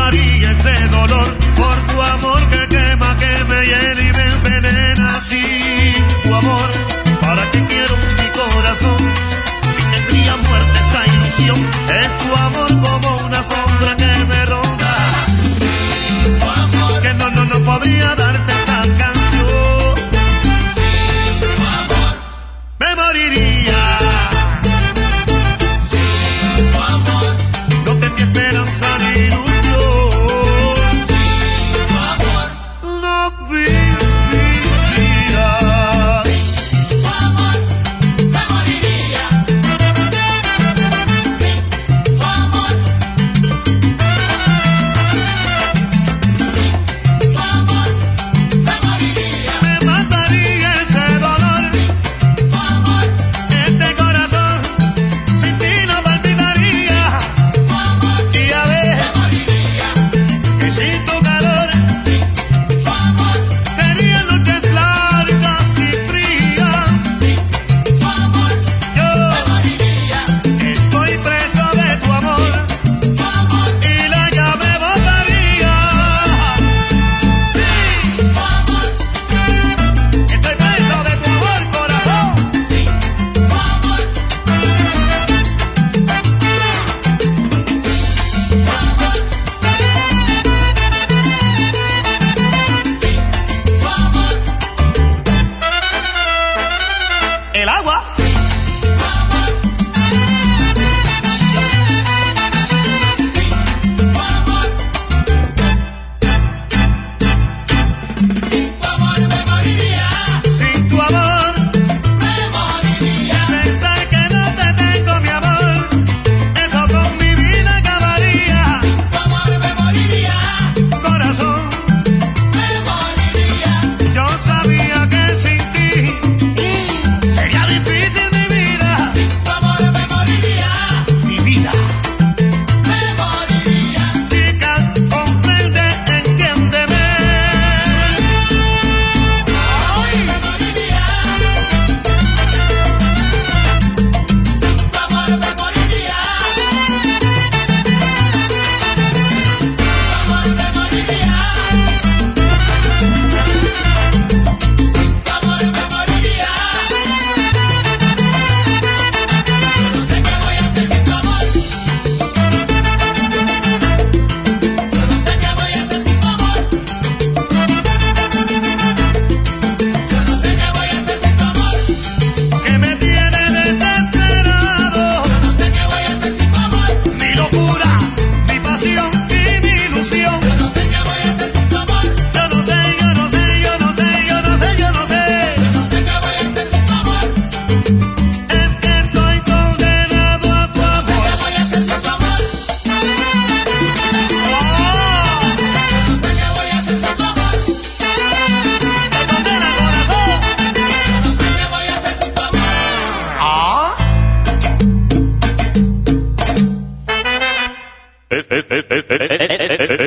María, 0.09 0.53
ese 0.53 0.89
dolor 0.89 1.37
por 1.55 1.87
tu 1.87 2.01
amor 2.01 2.41
que 2.49 2.67
quema, 2.69 3.15
que 3.19 3.45
me 3.45 3.67
hiela 3.67 4.03
y 4.03 4.13
me 4.15 4.25
envenena 4.37 5.17
así. 5.19 5.95
Tu 6.23 6.35
amor, 6.35 6.71
para 7.21 7.51
ti 7.51 7.61
quiero 7.69 7.95
mi 7.95 8.29
corazón. 8.31 9.18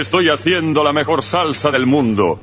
Estoy 0.01 0.29
haciendo 0.29 0.83
la 0.83 0.93
mejor 0.93 1.21
salsa 1.21 1.69
del 1.69 1.85
mundo. 1.85 2.39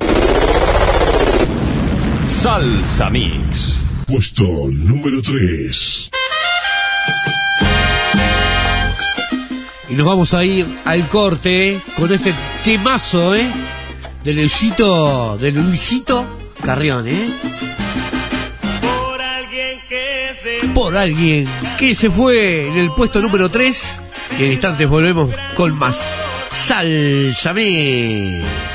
Salsa 2.25 3.09
Mix. 3.09 3.75
Puesto 4.07 4.45
número 4.71 5.21
3. 5.21 6.09
Y 9.89 9.93
nos 9.93 10.07
vamos 10.07 10.33
a 10.33 10.45
ir 10.45 10.65
al 10.85 11.05
corte 11.09 11.81
con 11.97 12.13
este 12.13 12.33
temazo, 12.63 13.35
¿eh? 13.35 13.45
De 14.23 14.31
Luisito, 14.31 15.37
de 15.37 15.51
Luisito 15.51 16.25
Carrión, 16.63 17.09
¿eh? 17.09 17.29
Por 18.81 19.21
alguien 19.21 19.79
que 19.89 20.31
se, 20.41 20.67
Por 20.69 20.95
alguien 20.95 21.45
que 21.77 21.93
se 21.93 22.09
fue 22.09 22.67
en 22.67 22.77
el 22.77 22.89
puesto 22.91 23.21
número 23.21 23.49
3. 23.49 23.85
Y 24.39 24.45
en 24.45 24.51
instantes 24.53 24.87
volvemos 24.87 25.29
con 25.57 25.77
más. 25.77 26.18
Salsa 26.69 27.51
Mix. 27.51 28.68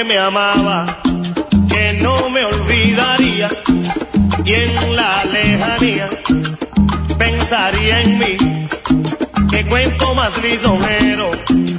Que 0.00 0.04
me 0.04 0.18
amaba, 0.18 0.86
que 1.68 1.98
no 2.00 2.30
me 2.30 2.42
olvidaría 2.42 3.48
y 4.46 4.54
en 4.54 4.96
la 4.96 5.24
lejanía 5.24 6.08
pensaría 7.18 8.00
en 8.00 8.18
mí. 8.18 8.68
Que 9.50 9.66
cuento 9.66 10.14
más 10.14 10.32
lisonjero 10.42 11.30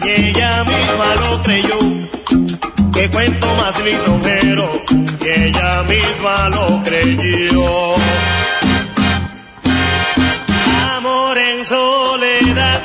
y 0.05 0.07
ella 0.07 0.63
misma 0.63 1.09
lo 1.21 1.41
creyó. 1.41 1.79
Que 2.93 3.09
cuento 3.09 3.47
más 3.55 3.75
lisonjero 3.83 4.83
y 5.19 5.27
ella 5.27 5.83
misma 5.83 6.49
lo 6.49 6.83
creyó. 6.83 7.95
Amor 10.95 11.37
en 11.39 11.65
soledad 11.65 12.81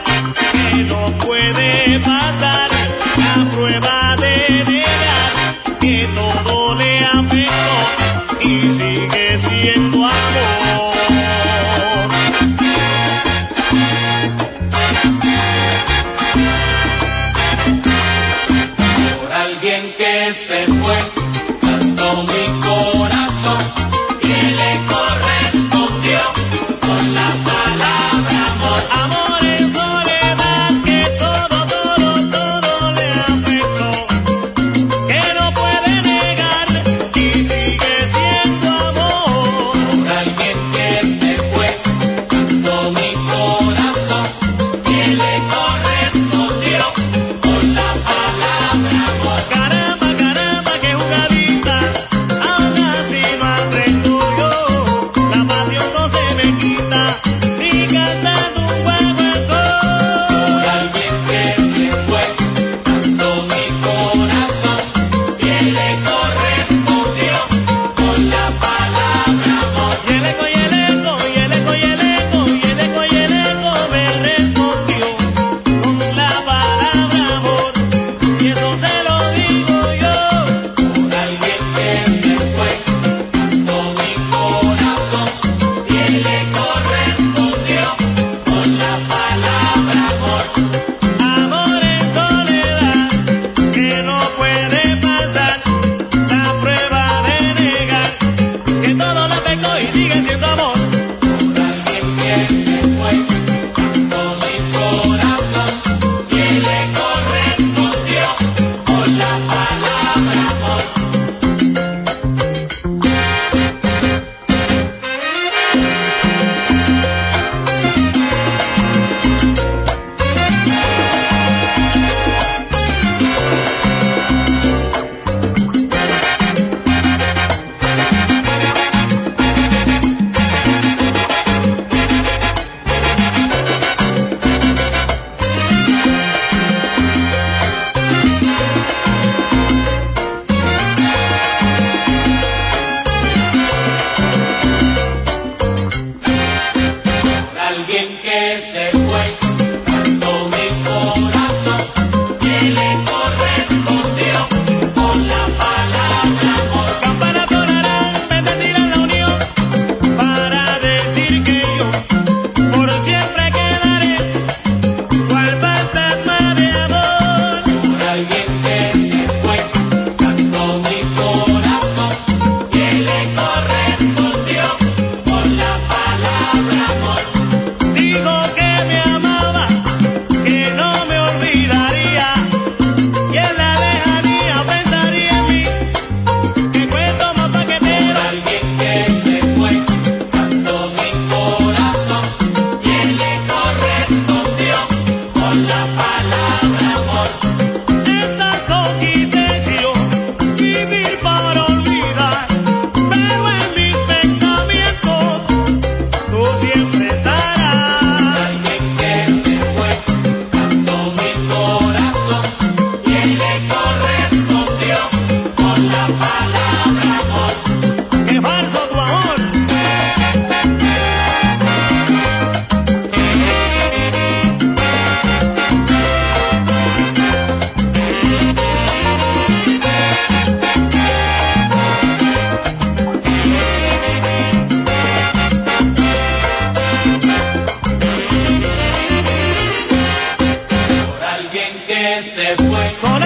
se 242.31 242.57
fue. 242.57 242.95
Con 243.01 243.23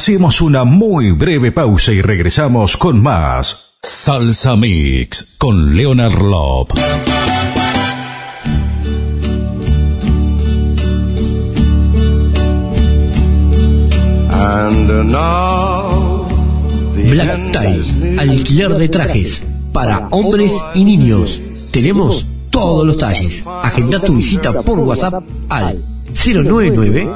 hacemos 0.00 0.40
una 0.40 0.64
muy 0.64 1.12
breve 1.12 1.52
pausa 1.52 1.92
y 1.92 2.00
regresamos 2.00 2.78
con 2.78 3.02
más 3.02 3.74
Salsa 3.82 4.56
Mix 4.56 5.36
con 5.36 5.76
Leonard 5.76 6.22
Lop. 6.22 6.72
Black 17.10 17.52
Tie, 17.52 18.16
alquiler 18.18 18.70
de 18.76 18.88
trajes 18.88 19.42
para 19.70 20.08
hombres 20.12 20.54
y 20.74 20.82
niños. 20.82 21.42
Tenemos 21.70 22.26
todos 22.48 22.86
los 22.86 22.96
talles. 22.96 23.44
Agenda 23.62 24.00
tu 24.00 24.14
visita 24.14 24.50
por 24.62 24.78
WhatsApp 24.78 25.22
al 25.50 25.84
099 26.14 27.06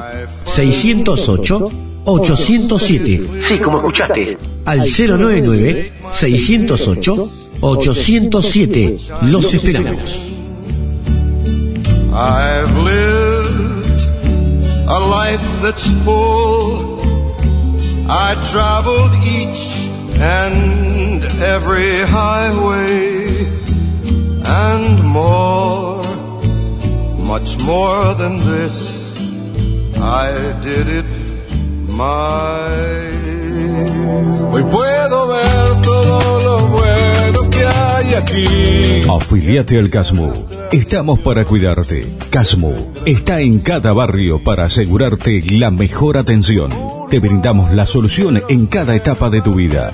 608 0.43 1.94
807. 2.05 3.41
Sí, 3.41 3.57
como 3.57 3.77
escuchaste. 3.77 4.37
Al 4.65 4.79
099 4.79 5.91
608 6.11 7.31
807. 7.61 8.97
Los 9.23 9.53
esperamos. 9.53 10.17
I've 12.13 12.77
lived 12.77 14.01
a 14.87 14.99
life 14.99 15.43
that's 15.61 15.85
full. 16.03 16.99
I 18.07 18.35
traveled 18.51 19.11
each 19.25 19.89
and 20.19 21.23
every 21.41 22.01
highway 22.05 23.47
and 24.45 25.03
more, 25.03 26.03
much 27.17 27.57
more 27.59 28.13
than 28.13 28.37
this. 28.45 28.75
I 29.97 30.53
did 30.61 30.87
it 30.87 31.24
Hoy 31.97 32.03
puedo 34.63 35.27
ver 35.27 35.81
todo 35.81 36.41
lo 36.41 36.67
bueno 36.67 37.49
que 37.49 37.65
hay 37.65 38.13
aquí. 38.15 38.45
Afiliate 39.09 39.79
al 39.79 39.89
Casmo. 39.89 40.33
Estamos 40.73 41.19
para 41.19 41.45
cuidarte. 41.45 42.17
Casmo 42.29 42.73
está 43.05 43.39
en 43.39 43.59
cada 43.59 43.93
barrio 43.93 44.43
para 44.43 44.65
asegurarte 44.65 45.41
la 45.49 45.71
mejor 45.71 46.17
atención. 46.17 46.69
Te 47.09 47.19
brindamos 47.19 47.73
la 47.73 47.85
solución 47.85 48.43
en 48.49 48.65
cada 48.65 48.93
etapa 48.95 49.29
de 49.29 49.41
tu 49.41 49.53
vida. 49.53 49.93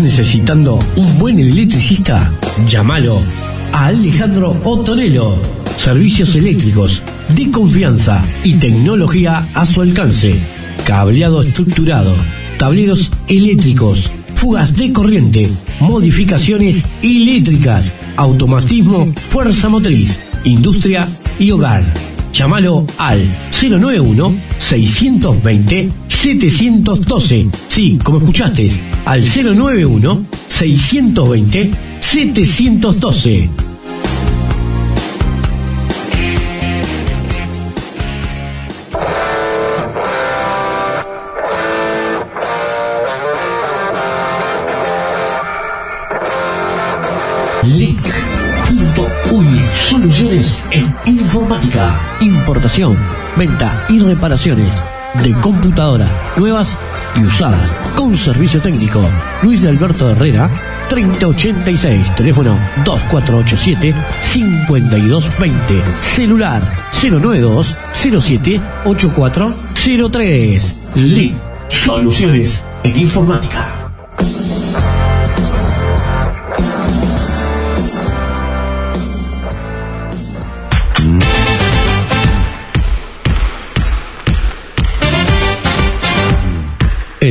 ¿Estás 0.00 0.18
necesitando 0.18 0.78
un 0.96 1.18
buen 1.18 1.38
electricista? 1.38 2.32
Llámalo 2.66 3.20
a 3.70 3.88
Alejandro 3.88 4.56
Otonelo. 4.64 5.36
Servicios 5.76 6.34
eléctricos 6.36 7.02
de 7.34 7.50
confianza 7.50 8.24
y 8.42 8.54
tecnología 8.54 9.46
a 9.52 9.66
su 9.66 9.82
alcance. 9.82 10.34
Cableado 10.86 11.42
estructurado, 11.42 12.14
tableros 12.58 13.10
eléctricos, 13.28 14.10
fugas 14.36 14.74
de 14.74 14.90
corriente, 14.90 15.50
modificaciones 15.80 16.82
eléctricas, 17.02 17.92
automatismo, 18.16 19.12
fuerza 19.28 19.68
motriz, 19.68 20.18
industria 20.44 21.06
y 21.38 21.50
hogar. 21.50 21.82
Llámalo 22.32 22.86
al 22.96 23.20
091 23.60 24.34
620 24.56 25.90
712. 26.20 27.48
Sí, 27.68 27.98
como 28.04 28.18
escuchaste, 28.18 28.70
al 29.06 29.22
091 29.22 30.26
620 30.48 31.70
712. 32.00 33.50
Link.ui 47.62 49.46
Soluciones 49.74 50.58
en 50.70 50.94
informática, 51.06 51.98
importación, 52.20 52.94
venta 53.38 53.86
y 53.88 54.00
reparaciones 54.00 54.68
de 55.22 55.32
computadora 55.40 56.32
nuevas 56.36 56.78
y 57.16 57.24
usadas 57.24 57.68
con 57.96 58.16
servicio 58.16 58.60
técnico. 58.60 59.00
Luis 59.42 59.62
de 59.62 59.68
Alberto 59.68 60.10
Herrera 60.10 60.50
3086, 60.88 62.14
teléfono 62.16 62.56
2487 62.84 63.94
5220, 64.20 65.84
celular 66.00 66.62
092 67.02 67.76
07 67.92 68.60
8403. 68.84 70.76
Link 70.96 71.36
Soluciones 71.68 72.64
en 72.82 72.98
informática. 72.98 73.79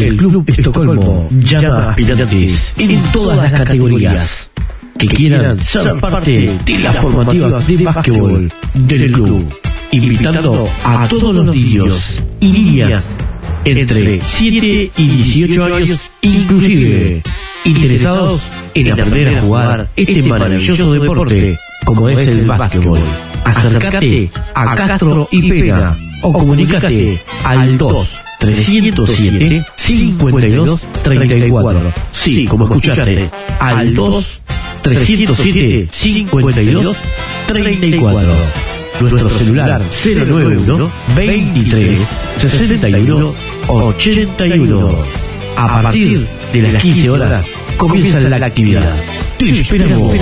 El 0.02 0.18
Club 0.18 0.44
Estocolmo 0.48 1.28
llama 1.32 1.86
a 1.86 1.90
aspirantes 1.92 2.74
en 2.78 3.02
todas 3.12 3.38
las 3.38 3.52
categorías. 3.52 4.50
que 4.98 5.08
quieran 5.08 5.60
ser 5.60 6.00
parte 6.00 6.58
de 6.66 6.80
la 6.80 6.94
formativa 6.94 7.60
de 7.60 7.84
básquetbol 7.84 8.54
del 8.74 9.12
club, 9.12 9.54
invitando 9.92 10.68
a 10.84 11.08
todos 11.08 11.34
los 11.34 11.56
niños 11.56 12.14
y 12.40 12.52
niñas 12.52 13.08
entre 13.66 14.22
7 14.22 14.92
y 14.96 15.08
18 15.08 15.64
años 15.64 16.00
inclusive, 16.22 17.24
interesados 17.66 18.42
en 18.74 18.92
aprender 18.92 19.38
a 19.38 19.42
jugar 19.42 19.90
este 19.96 20.24
maravilloso 20.24 20.94
deporte 20.94 21.58
como 21.86 22.10
es 22.10 22.28
el 22.28 22.46
básquetbol. 22.46 23.00
Acércate 23.44 24.32
a 24.54 24.76
Castro 24.76 25.28
y 25.32 25.50
Pena 25.50 25.98
o 26.22 26.34
comunícate 26.34 27.22
al 27.44 27.78
2 27.78 28.29
307 28.40 29.64
52 29.76 30.80
34. 31.04 31.82
Sí, 32.12 32.46
como 32.46 32.66
escuchaste, 32.66 33.30
al 33.60 33.94
2 33.94 34.42
307 34.82 35.88
52 35.92 36.96
34. 37.48 38.32
Nuestro 39.02 39.30
celular 39.30 39.82
091 40.04 40.92
23 41.16 42.00
61 42.40 43.34
81. 43.68 44.90
A 45.58 45.82
partir 45.82 46.28
de 46.54 46.62
las 46.62 46.82
15 46.82 47.10
horas 47.10 47.46
comienza 47.78 48.20
la 48.20 48.46
actividad. 48.46 48.96
Te 49.38 49.62
esperamos. 49.62 50.16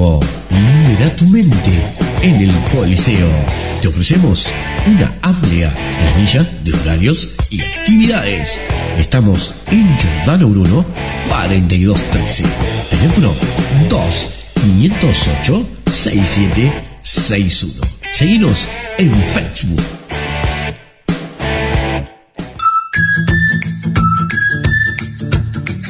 Cuerpo, 0.00 0.20
libera 0.50 1.14
tu 1.14 1.26
mente 1.26 1.70
en 2.22 2.36
el 2.36 2.52
Coliseo. 2.72 3.28
Te 3.82 3.88
ofrecemos 3.88 4.50
una 4.86 5.12
amplia 5.22 5.70
planilla 5.98 6.48
de 6.64 6.72
horarios 6.74 7.36
y 7.50 7.60
actividades. 7.60 8.60
Estamos 8.96 9.52
en 9.70 9.86
Giordano 9.98 10.48
Bruno 10.48 10.86
4213. 11.28 12.44
Teléfono 12.90 13.34
2 13.88 14.26
508 14.54 15.66
6761. 15.90 17.86
Seguinos 18.12 18.68
en 18.98 19.14
Facebook. 19.14 19.99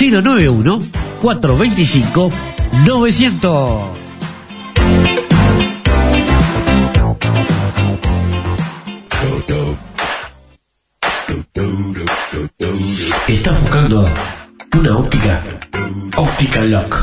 091 0.00 0.80
425 1.20 2.32
900. 2.86 3.80
¿Estás 13.28 13.60
buscando 13.60 14.08
una 14.78 14.96
óptica? 14.96 15.42
Óptica 16.16 16.62
Lock. 16.62 16.96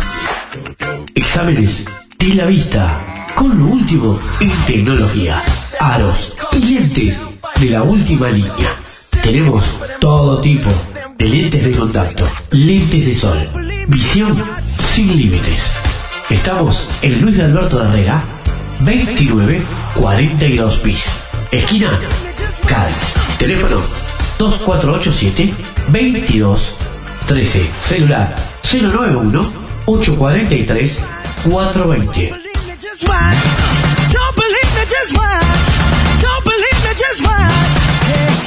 Exámenes 1.14 1.86
de 2.18 2.34
la 2.34 2.48
vista 2.48 3.28
con 3.36 3.60
lo 3.60 3.74
último 3.74 4.20
en 4.42 4.52
tecnología. 4.66 5.40
Aros 5.80 6.34
y 6.54 6.74
lentes 6.74 7.22
de 7.60 7.70
la 7.70 7.84
última 7.84 8.30
línea. 8.30 8.76
Tenemos 9.22 9.64
todo 10.00 10.42
tipo 10.42 10.72
lentes 11.20 11.64
de 11.64 11.72
contacto, 11.72 12.28
lentes 12.52 13.06
de 13.06 13.16
sol, 13.16 13.50
visión 13.88 14.44
sin 14.96 15.16
límites. 15.18 15.62
Estamos 16.30 16.88
en 17.02 17.22
Luis 17.22 17.38
de 17.38 17.44
Alberto 17.44 17.80
de 17.80 17.88
Herrera, 17.90 18.22
2942 18.80 20.84
bis. 20.84 21.04
Esquina 21.52 22.00
Cádiz. 22.68 22.96
Teléfono 23.40 23.78
2487 24.38 25.54
22 25.90 26.76
13. 27.28 27.70
Celular 27.88 28.36
091 28.64 29.46
843 29.86 30.98
420. 31.50 32.34
Just 32.82 33.08
watch. 33.08 33.38
Don't 34.12 34.36
believe 34.36 34.76
me, 34.76 34.82
just 34.86 35.16
watch. 35.16 35.46
Don't 36.22 36.44
believe 36.44 36.84
me, 36.84 36.94
just 36.96 37.22
watch. 37.24 38.47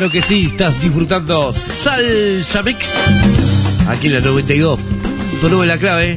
Claro 0.00 0.12
que 0.14 0.22
sí, 0.22 0.46
estás 0.46 0.80
disfrutando 0.80 1.52
Salsa 1.52 2.62
Mix 2.62 2.88
aquí 3.86 4.06
en 4.06 4.14
la 4.14 4.20
92.9 4.20 5.66
La 5.66 5.76
Clave, 5.76 6.16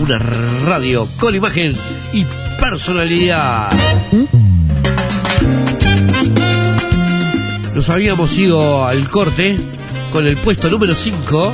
una 0.00 0.18
radio 0.18 1.06
con 1.20 1.34
imagen 1.34 1.76
y 2.14 2.24
personalidad. 2.58 3.70
Nos 7.74 7.90
habíamos 7.90 8.38
ido 8.38 8.86
al 8.86 9.10
corte 9.10 9.58
con 10.10 10.26
el 10.26 10.38
puesto 10.38 10.70
número 10.70 10.94
5, 10.94 11.52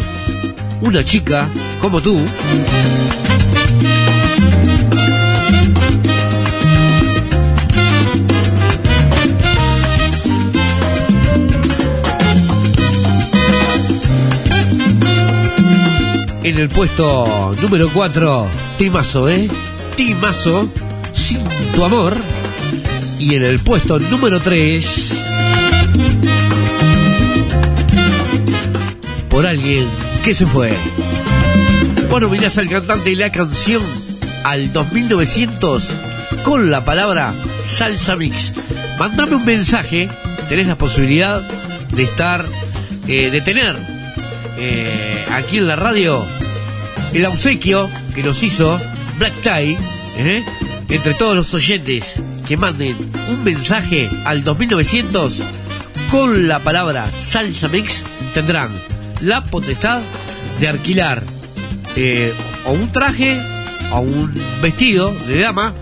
una 0.82 1.02
chica 1.02 1.50
como 1.80 2.00
tú. 2.00 2.16
En 16.42 16.56
el 16.56 16.68
puesto 16.70 17.52
número 17.60 17.90
4, 17.92 18.48
Timazo, 18.78 19.28
¿eh? 19.28 19.46
Timazo, 19.94 20.72
sin 21.12 21.44
tu 21.74 21.84
amor. 21.84 22.16
Y 23.18 23.34
en 23.34 23.44
el 23.44 23.58
puesto 23.58 23.98
número 23.98 24.40
3, 24.40 25.24
por 29.28 29.46
alguien 29.46 29.86
que 30.24 30.34
se 30.34 30.46
fue. 30.46 30.72
Vos 32.08 32.20
nominás 32.22 32.56
al 32.56 32.70
cantante 32.70 33.10
y 33.10 33.16
la 33.16 33.30
canción 33.30 33.82
al 34.44 34.72
2900 34.72 35.92
con 36.42 36.70
la 36.70 36.86
palabra 36.86 37.34
Salsa 37.62 38.16
Mix. 38.16 38.54
Mandame 38.98 39.36
un 39.36 39.44
mensaje, 39.44 40.08
tenés 40.48 40.66
la 40.66 40.78
posibilidad 40.78 41.42
de 41.42 42.02
estar, 42.02 42.46
eh, 43.08 43.30
de 43.30 43.40
tener 43.42 43.89
eh, 44.62 45.24
aquí 45.32 45.56
en 45.56 45.66
la 45.66 45.74
radio 45.74 46.22
el 47.14 47.24
obsequio 47.24 47.88
que 48.14 48.22
nos 48.22 48.42
hizo 48.42 48.78
Black 49.18 49.32
Tie, 49.42 49.78
¿eh? 50.18 50.44
entre 50.90 51.14
todos 51.14 51.34
los 51.34 51.54
oyentes 51.54 52.16
que 52.46 52.58
manden 52.58 52.94
un 53.28 53.42
mensaje 53.42 54.10
al 54.26 54.44
2900 54.44 55.44
con 56.10 56.46
la 56.46 56.60
palabra 56.60 57.10
salsa 57.10 57.68
mix, 57.68 58.04
tendrán 58.34 58.70
la 59.22 59.42
potestad 59.42 60.02
de 60.60 60.68
alquilar 60.68 61.22
eh, 61.96 62.34
o 62.66 62.72
un 62.72 62.92
traje 62.92 63.40
o 63.92 64.00
un 64.00 64.34
vestido 64.60 65.14
de 65.26 65.38
dama 65.38 65.72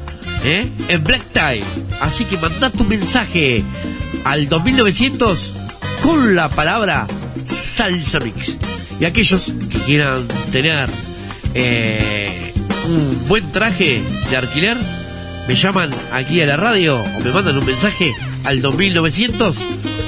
en 0.44 1.02
Black 1.02 1.22
Tie. 1.32 1.64
Así 2.00 2.24
que 2.26 2.38
manda 2.38 2.70
tu 2.70 2.84
mensaje 2.84 3.64
al 4.22 4.48
2900 4.48 5.54
con 6.02 6.36
la 6.36 6.48
palabra 6.48 7.08
salsa 7.44 8.20
mix. 8.20 8.56
Y 9.00 9.04
aquellos 9.04 9.54
que 9.70 9.78
quieran 9.78 10.26
tener 10.50 10.88
eh, 11.54 12.52
un 12.88 13.28
buen 13.28 13.50
traje 13.52 14.02
de 14.30 14.36
alquiler, 14.36 14.76
me 15.46 15.54
llaman 15.54 15.90
aquí 16.12 16.40
a 16.40 16.46
la 16.46 16.56
radio 16.56 17.00
o 17.00 17.20
me 17.20 17.30
mandan 17.30 17.58
un 17.58 17.64
mensaje 17.64 18.12
al 18.44 18.60
2900 18.60 19.56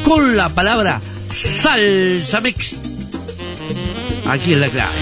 con 0.04 0.36
la 0.36 0.48
palabra 0.48 1.00
salsa 1.32 2.40
mix. 2.40 2.76
Aquí 4.26 4.52
en 4.52 4.60
la 4.60 4.68
clave. 4.68 4.96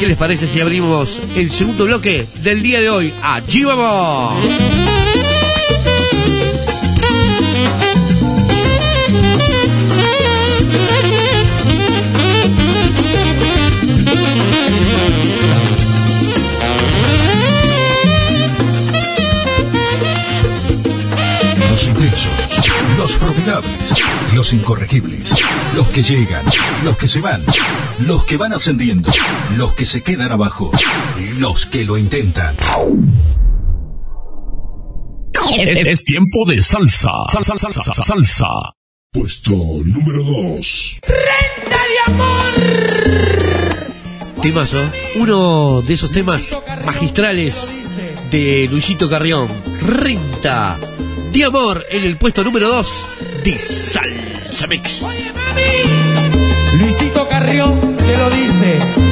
¿Qué 0.00 0.08
les 0.08 0.16
parece 0.16 0.46
si 0.46 0.60
abrimos 0.60 1.20
el 1.36 1.50
segundo 1.50 1.84
bloque 1.86 2.26
del 2.42 2.62
día 2.62 2.80
de 2.80 2.90
hoy? 2.90 3.12
¡Allí 3.22 3.64
vamos! 3.64 4.83
Los 22.98 23.16
formidables, 23.16 23.94
los 24.34 24.52
incorregibles, 24.52 25.34
los 25.74 25.88
que 25.88 26.02
llegan, 26.02 26.44
los 26.84 26.98
que 26.98 27.08
se 27.08 27.22
van, 27.22 27.42
los 28.00 28.24
que 28.24 28.36
van 28.36 28.52
ascendiendo, 28.52 29.10
los 29.56 29.72
que 29.72 29.86
se 29.86 30.02
quedan 30.02 30.30
abajo, 30.30 30.70
los 31.38 31.64
que 31.64 31.84
lo 31.84 31.96
intentan. 31.96 32.56
Es, 35.58 35.86
es 35.86 36.04
tiempo 36.04 36.44
de 36.46 36.60
salsa. 36.60 37.10
Salsa, 37.32 37.56
salsa, 37.56 37.82
salsa, 37.82 38.02
salsa. 38.02 38.48
Puesto 39.10 39.52
número 39.52 40.24
2. 40.24 41.00
Prende 41.06 41.74
Temazo. 44.42 44.90
Uno 45.16 45.80
de 45.80 45.94
esos 45.94 46.12
temas 46.12 46.54
magistrales 46.84 47.72
de 48.30 48.68
Luisito 48.70 49.08
Carrión. 49.08 49.48
Rinta 49.80 50.78
de 51.34 51.44
amor 51.44 51.84
en 51.90 52.04
el 52.04 52.16
puesto 52.16 52.44
número 52.44 52.68
2 52.68 53.06
de 53.42 53.58
Salsa 53.58 54.68
Mix. 54.68 55.04
Luisito 56.78 57.28
Carrión 57.28 57.96
te 57.96 58.16
lo 58.16 58.30
dice. 58.30 59.03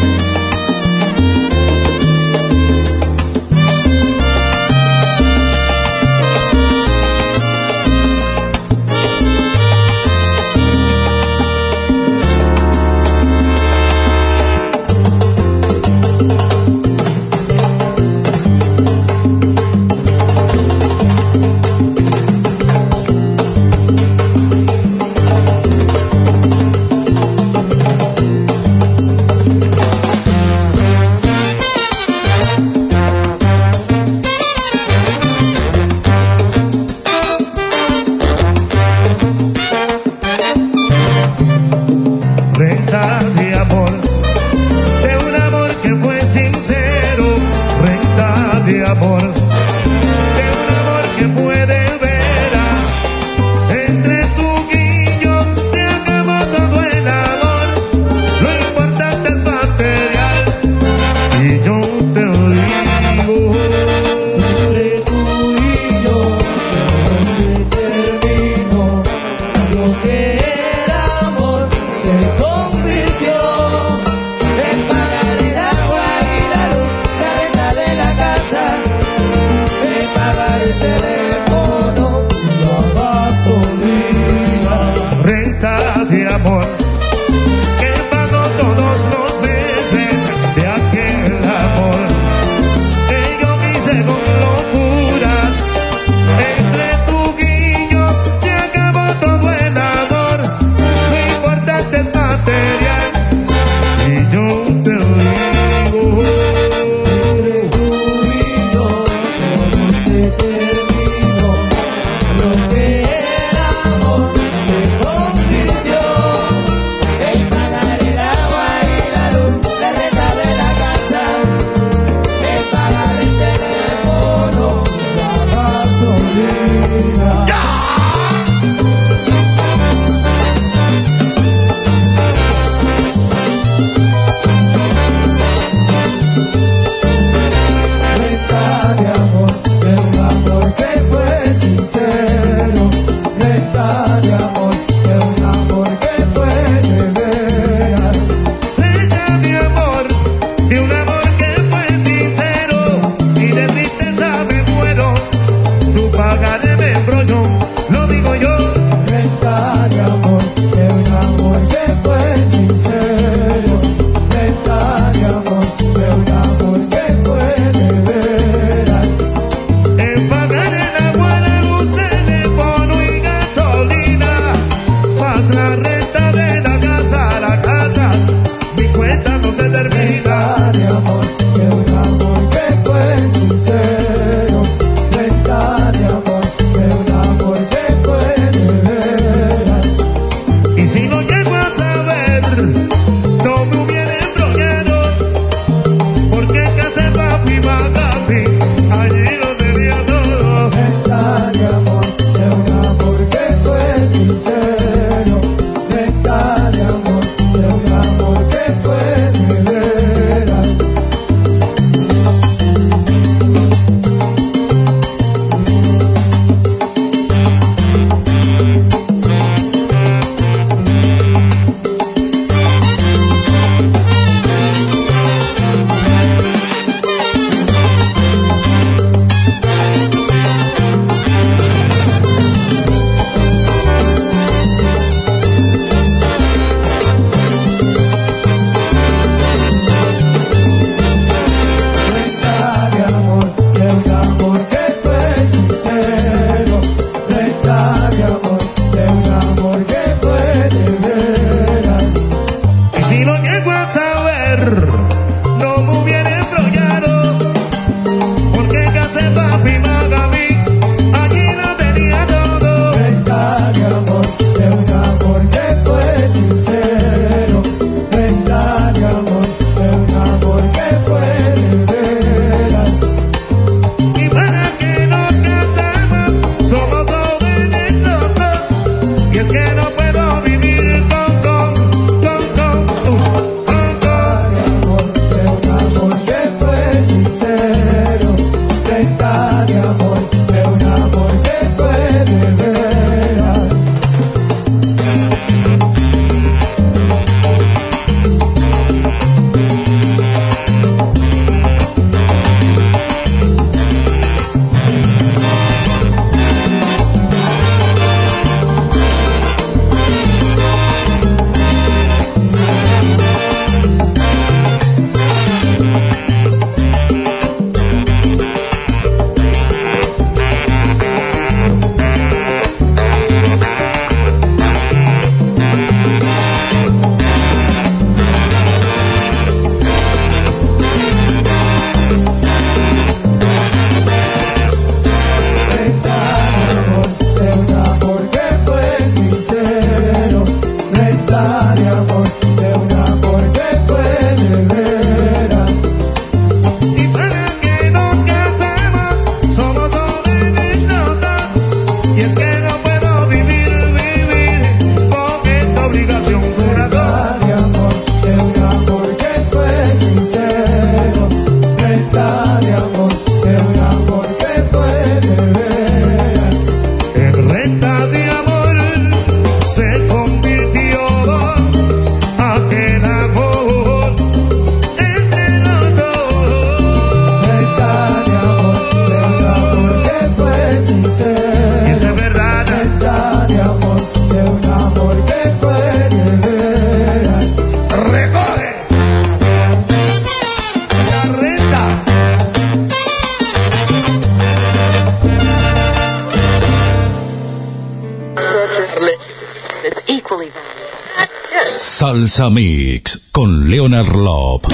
Salsa 402.22 402.50
Mix 402.50 403.30
con 403.32 403.68
Leonard 403.68 404.14
Lop. 404.14 404.66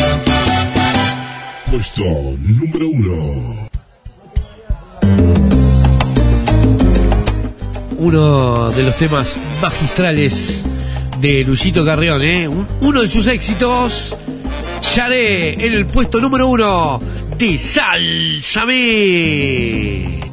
Puesto 1.71 2.05
número 2.05 2.89
uno. 2.91 3.69
Uno 7.97 8.71
de 8.71 8.83
los 8.83 8.97
temas 8.97 9.39
magistrales 9.63 10.63
de 11.23 11.43
Luisito 11.45 11.87
Carrión, 11.87 12.21
¿eh? 12.23 12.51
uno 12.83 13.01
de 13.01 13.09
sus 13.09 13.27
éxitos. 13.27 14.15
Yaré 14.95 15.55
en 15.55 15.73
el 15.73 15.87
puesto 15.87 16.21
número 16.21 16.49
uno 16.49 17.01
de 17.39 17.57
Salsa 17.57 18.67
Mix. 18.67 20.28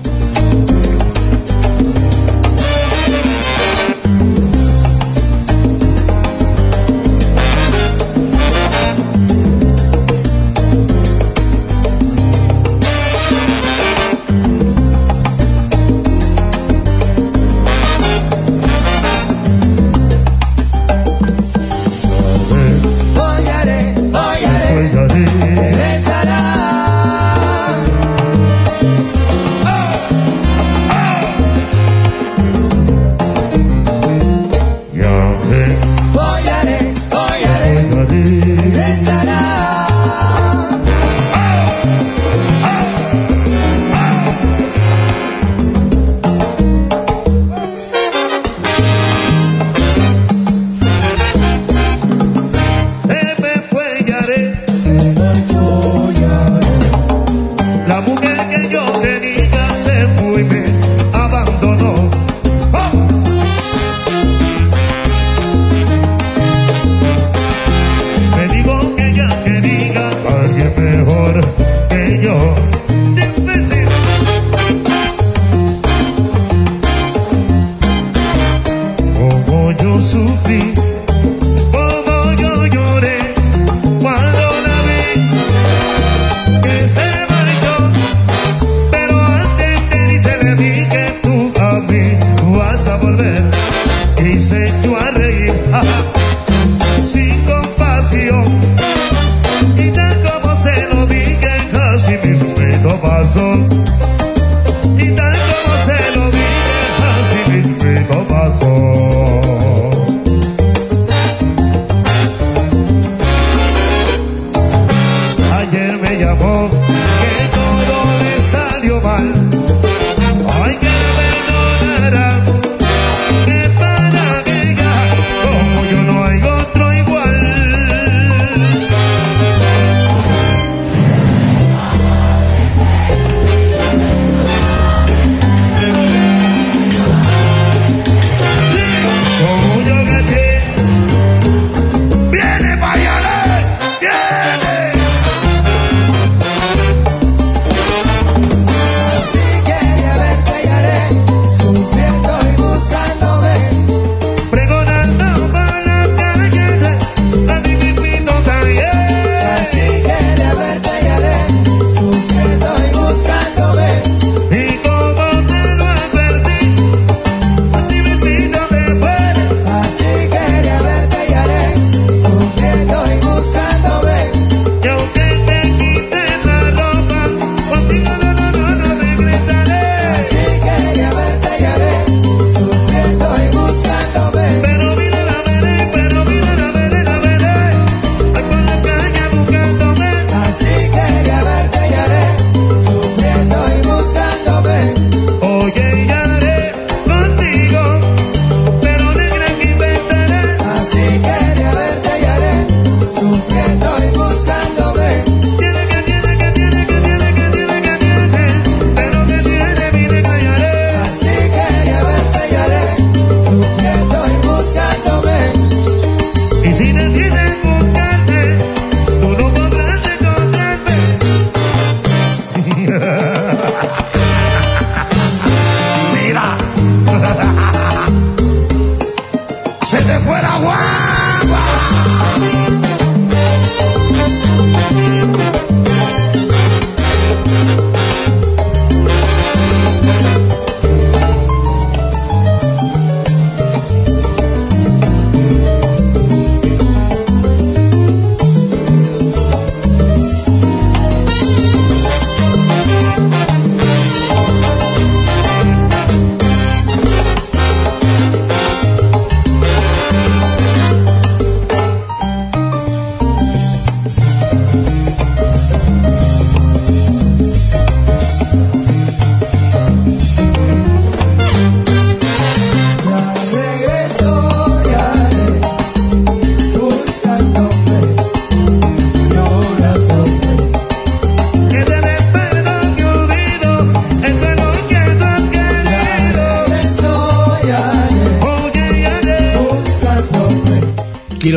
me 116.10 116.18
llamó. 116.18 117.05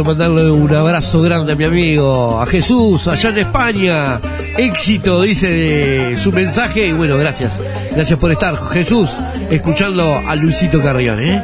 Mandarle 0.09 0.51
un 0.51 0.75
abrazo 0.75 1.21
grande 1.21 1.53
a 1.53 1.55
mi 1.55 1.65
amigo, 1.65 2.41
a 2.41 2.47
Jesús, 2.47 3.09
allá 3.09 3.29
en 3.29 3.39
España. 3.39 4.19
Éxito, 4.57 5.21
dice 5.21 6.17
su 6.17 6.33
mensaje. 6.33 6.87
Y 6.87 6.93
bueno, 6.93 7.19
gracias. 7.19 7.63
Gracias 7.93 8.19
por 8.19 8.33
estar, 8.33 8.57
Jesús, 8.57 9.19
escuchando 9.51 10.17
a 10.27 10.35
Luisito 10.35 10.83
Carrión, 10.83 11.23
¿eh? 11.23 11.43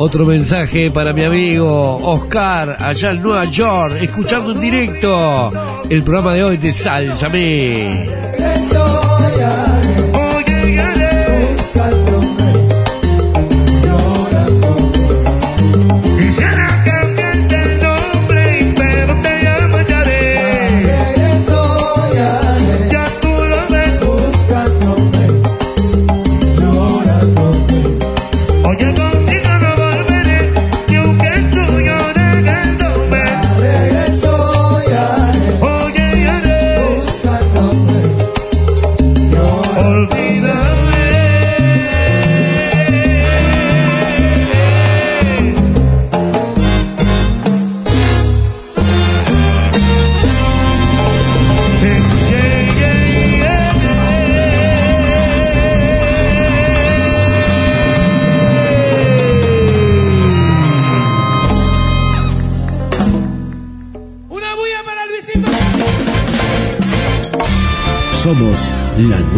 Otro 0.00 0.24
mensaje 0.24 0.92
para 0.92 1.12
mi 1.12 1.24
amigo 1.24 1.96
Oscar, 1.96 2.76
allá 2.78 3.10
en 3.10 3.20
Nueva 3.20 3.46
York, 3.46 3.96
escuchando 4.00 4.52
en 4.52 4.60
directo 4.60 5.50
el 5.90 6.04
programa 6.04 6.34
de 6.34 6.44
hoy 6.44 6.56
de 6.56 6.72
Sálzame. 6.72 8.17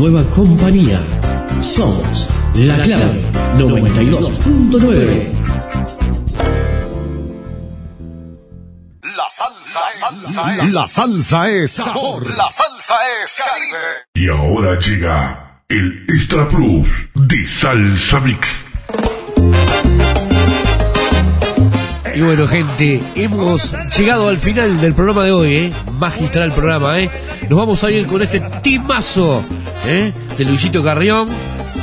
Nueva 0.01 0.25
compañía. 0.31 0.99
Somos 1.61 2.27
la 2.55 2.79
clave 2.79 3.21
92.9. 3.59 5.29
La 9.03 9.29
salsa, 9.29 9.81
salsa 9.93 10.57
es, 10.65 10.73
la 10.73 10.87
salsa 10.89 11.51
es 11.51 11.71
sabor, 11.73 12.23
la 12.35 12.51
salsa 12.51 12.95
es 13.23 13.43
Caribe. 13.45 14.07
Y 14.15 14.31
ahora 14.31 14.81
llega 14.81 15.65
el 15.69 16.07
Extra 16.09 16.49
Plus 16.49 16.89
de 17.15 17.47
Salsa 17.47 18.21
Mix. 18.21 18.65
Y 22.15 22.23
bueno, 22.23 22.47
gente, 22.49 23.01
hemos 23.15 23.75
llegado 23.97 24.29
al 24.29 24.39
final 24.39 24.81
del 24.81 24.95
programa 24.95 25.25
de 25.25 25.33
hoy, 25.33 25.57
¿eh? 25.57 25.73
Magistral 25.93 26.53
programa, 26.53 26.99
¿eh? 26.99 27.11
Nos 27.49 27.59
vamos 27.59 27.85
a 27.85 27.91
ir 27.91 28.07
con 28.07 28.21
este 28.21 28.41
timazo, 28.63 29.45
¿eh? 29.87 30.13
De 30.37 30.45
Luisito 30.45 30.83
Carrión, 30.83 31.29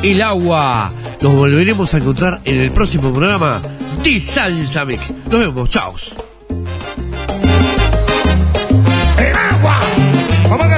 El 0.03 0.21
Agua. 0.21 0.91
Nos 1.21 1.33
volveremos 1.33 1.93
a 1.93 1.97
encontrar 1.97 2.41
en 2.45 2.61
el 2.61 2.71
próximo 2.71 3.11
programa 3.11 3.61
de 4.03 4.19
Salsa 4.19 4.85
Mix. 4.85 5.01
Nos 5.29 5.39
vemos, 5.39 5.69
chao. 5.69 5.95
El 9.17 9.35
agua. 9.35 9.79
Vamos 10.49 10.67
a 10.67 10.76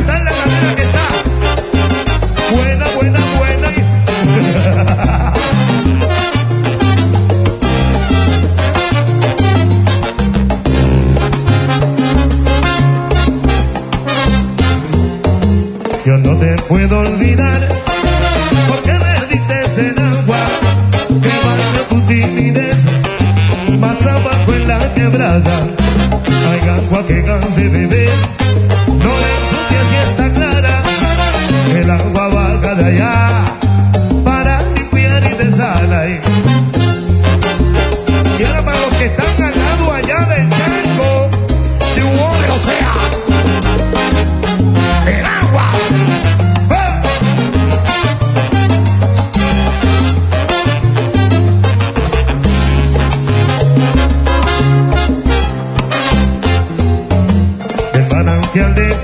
puedo 16.70 17.00
olvidar 17.00 17.89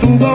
tumba 0.06 0.35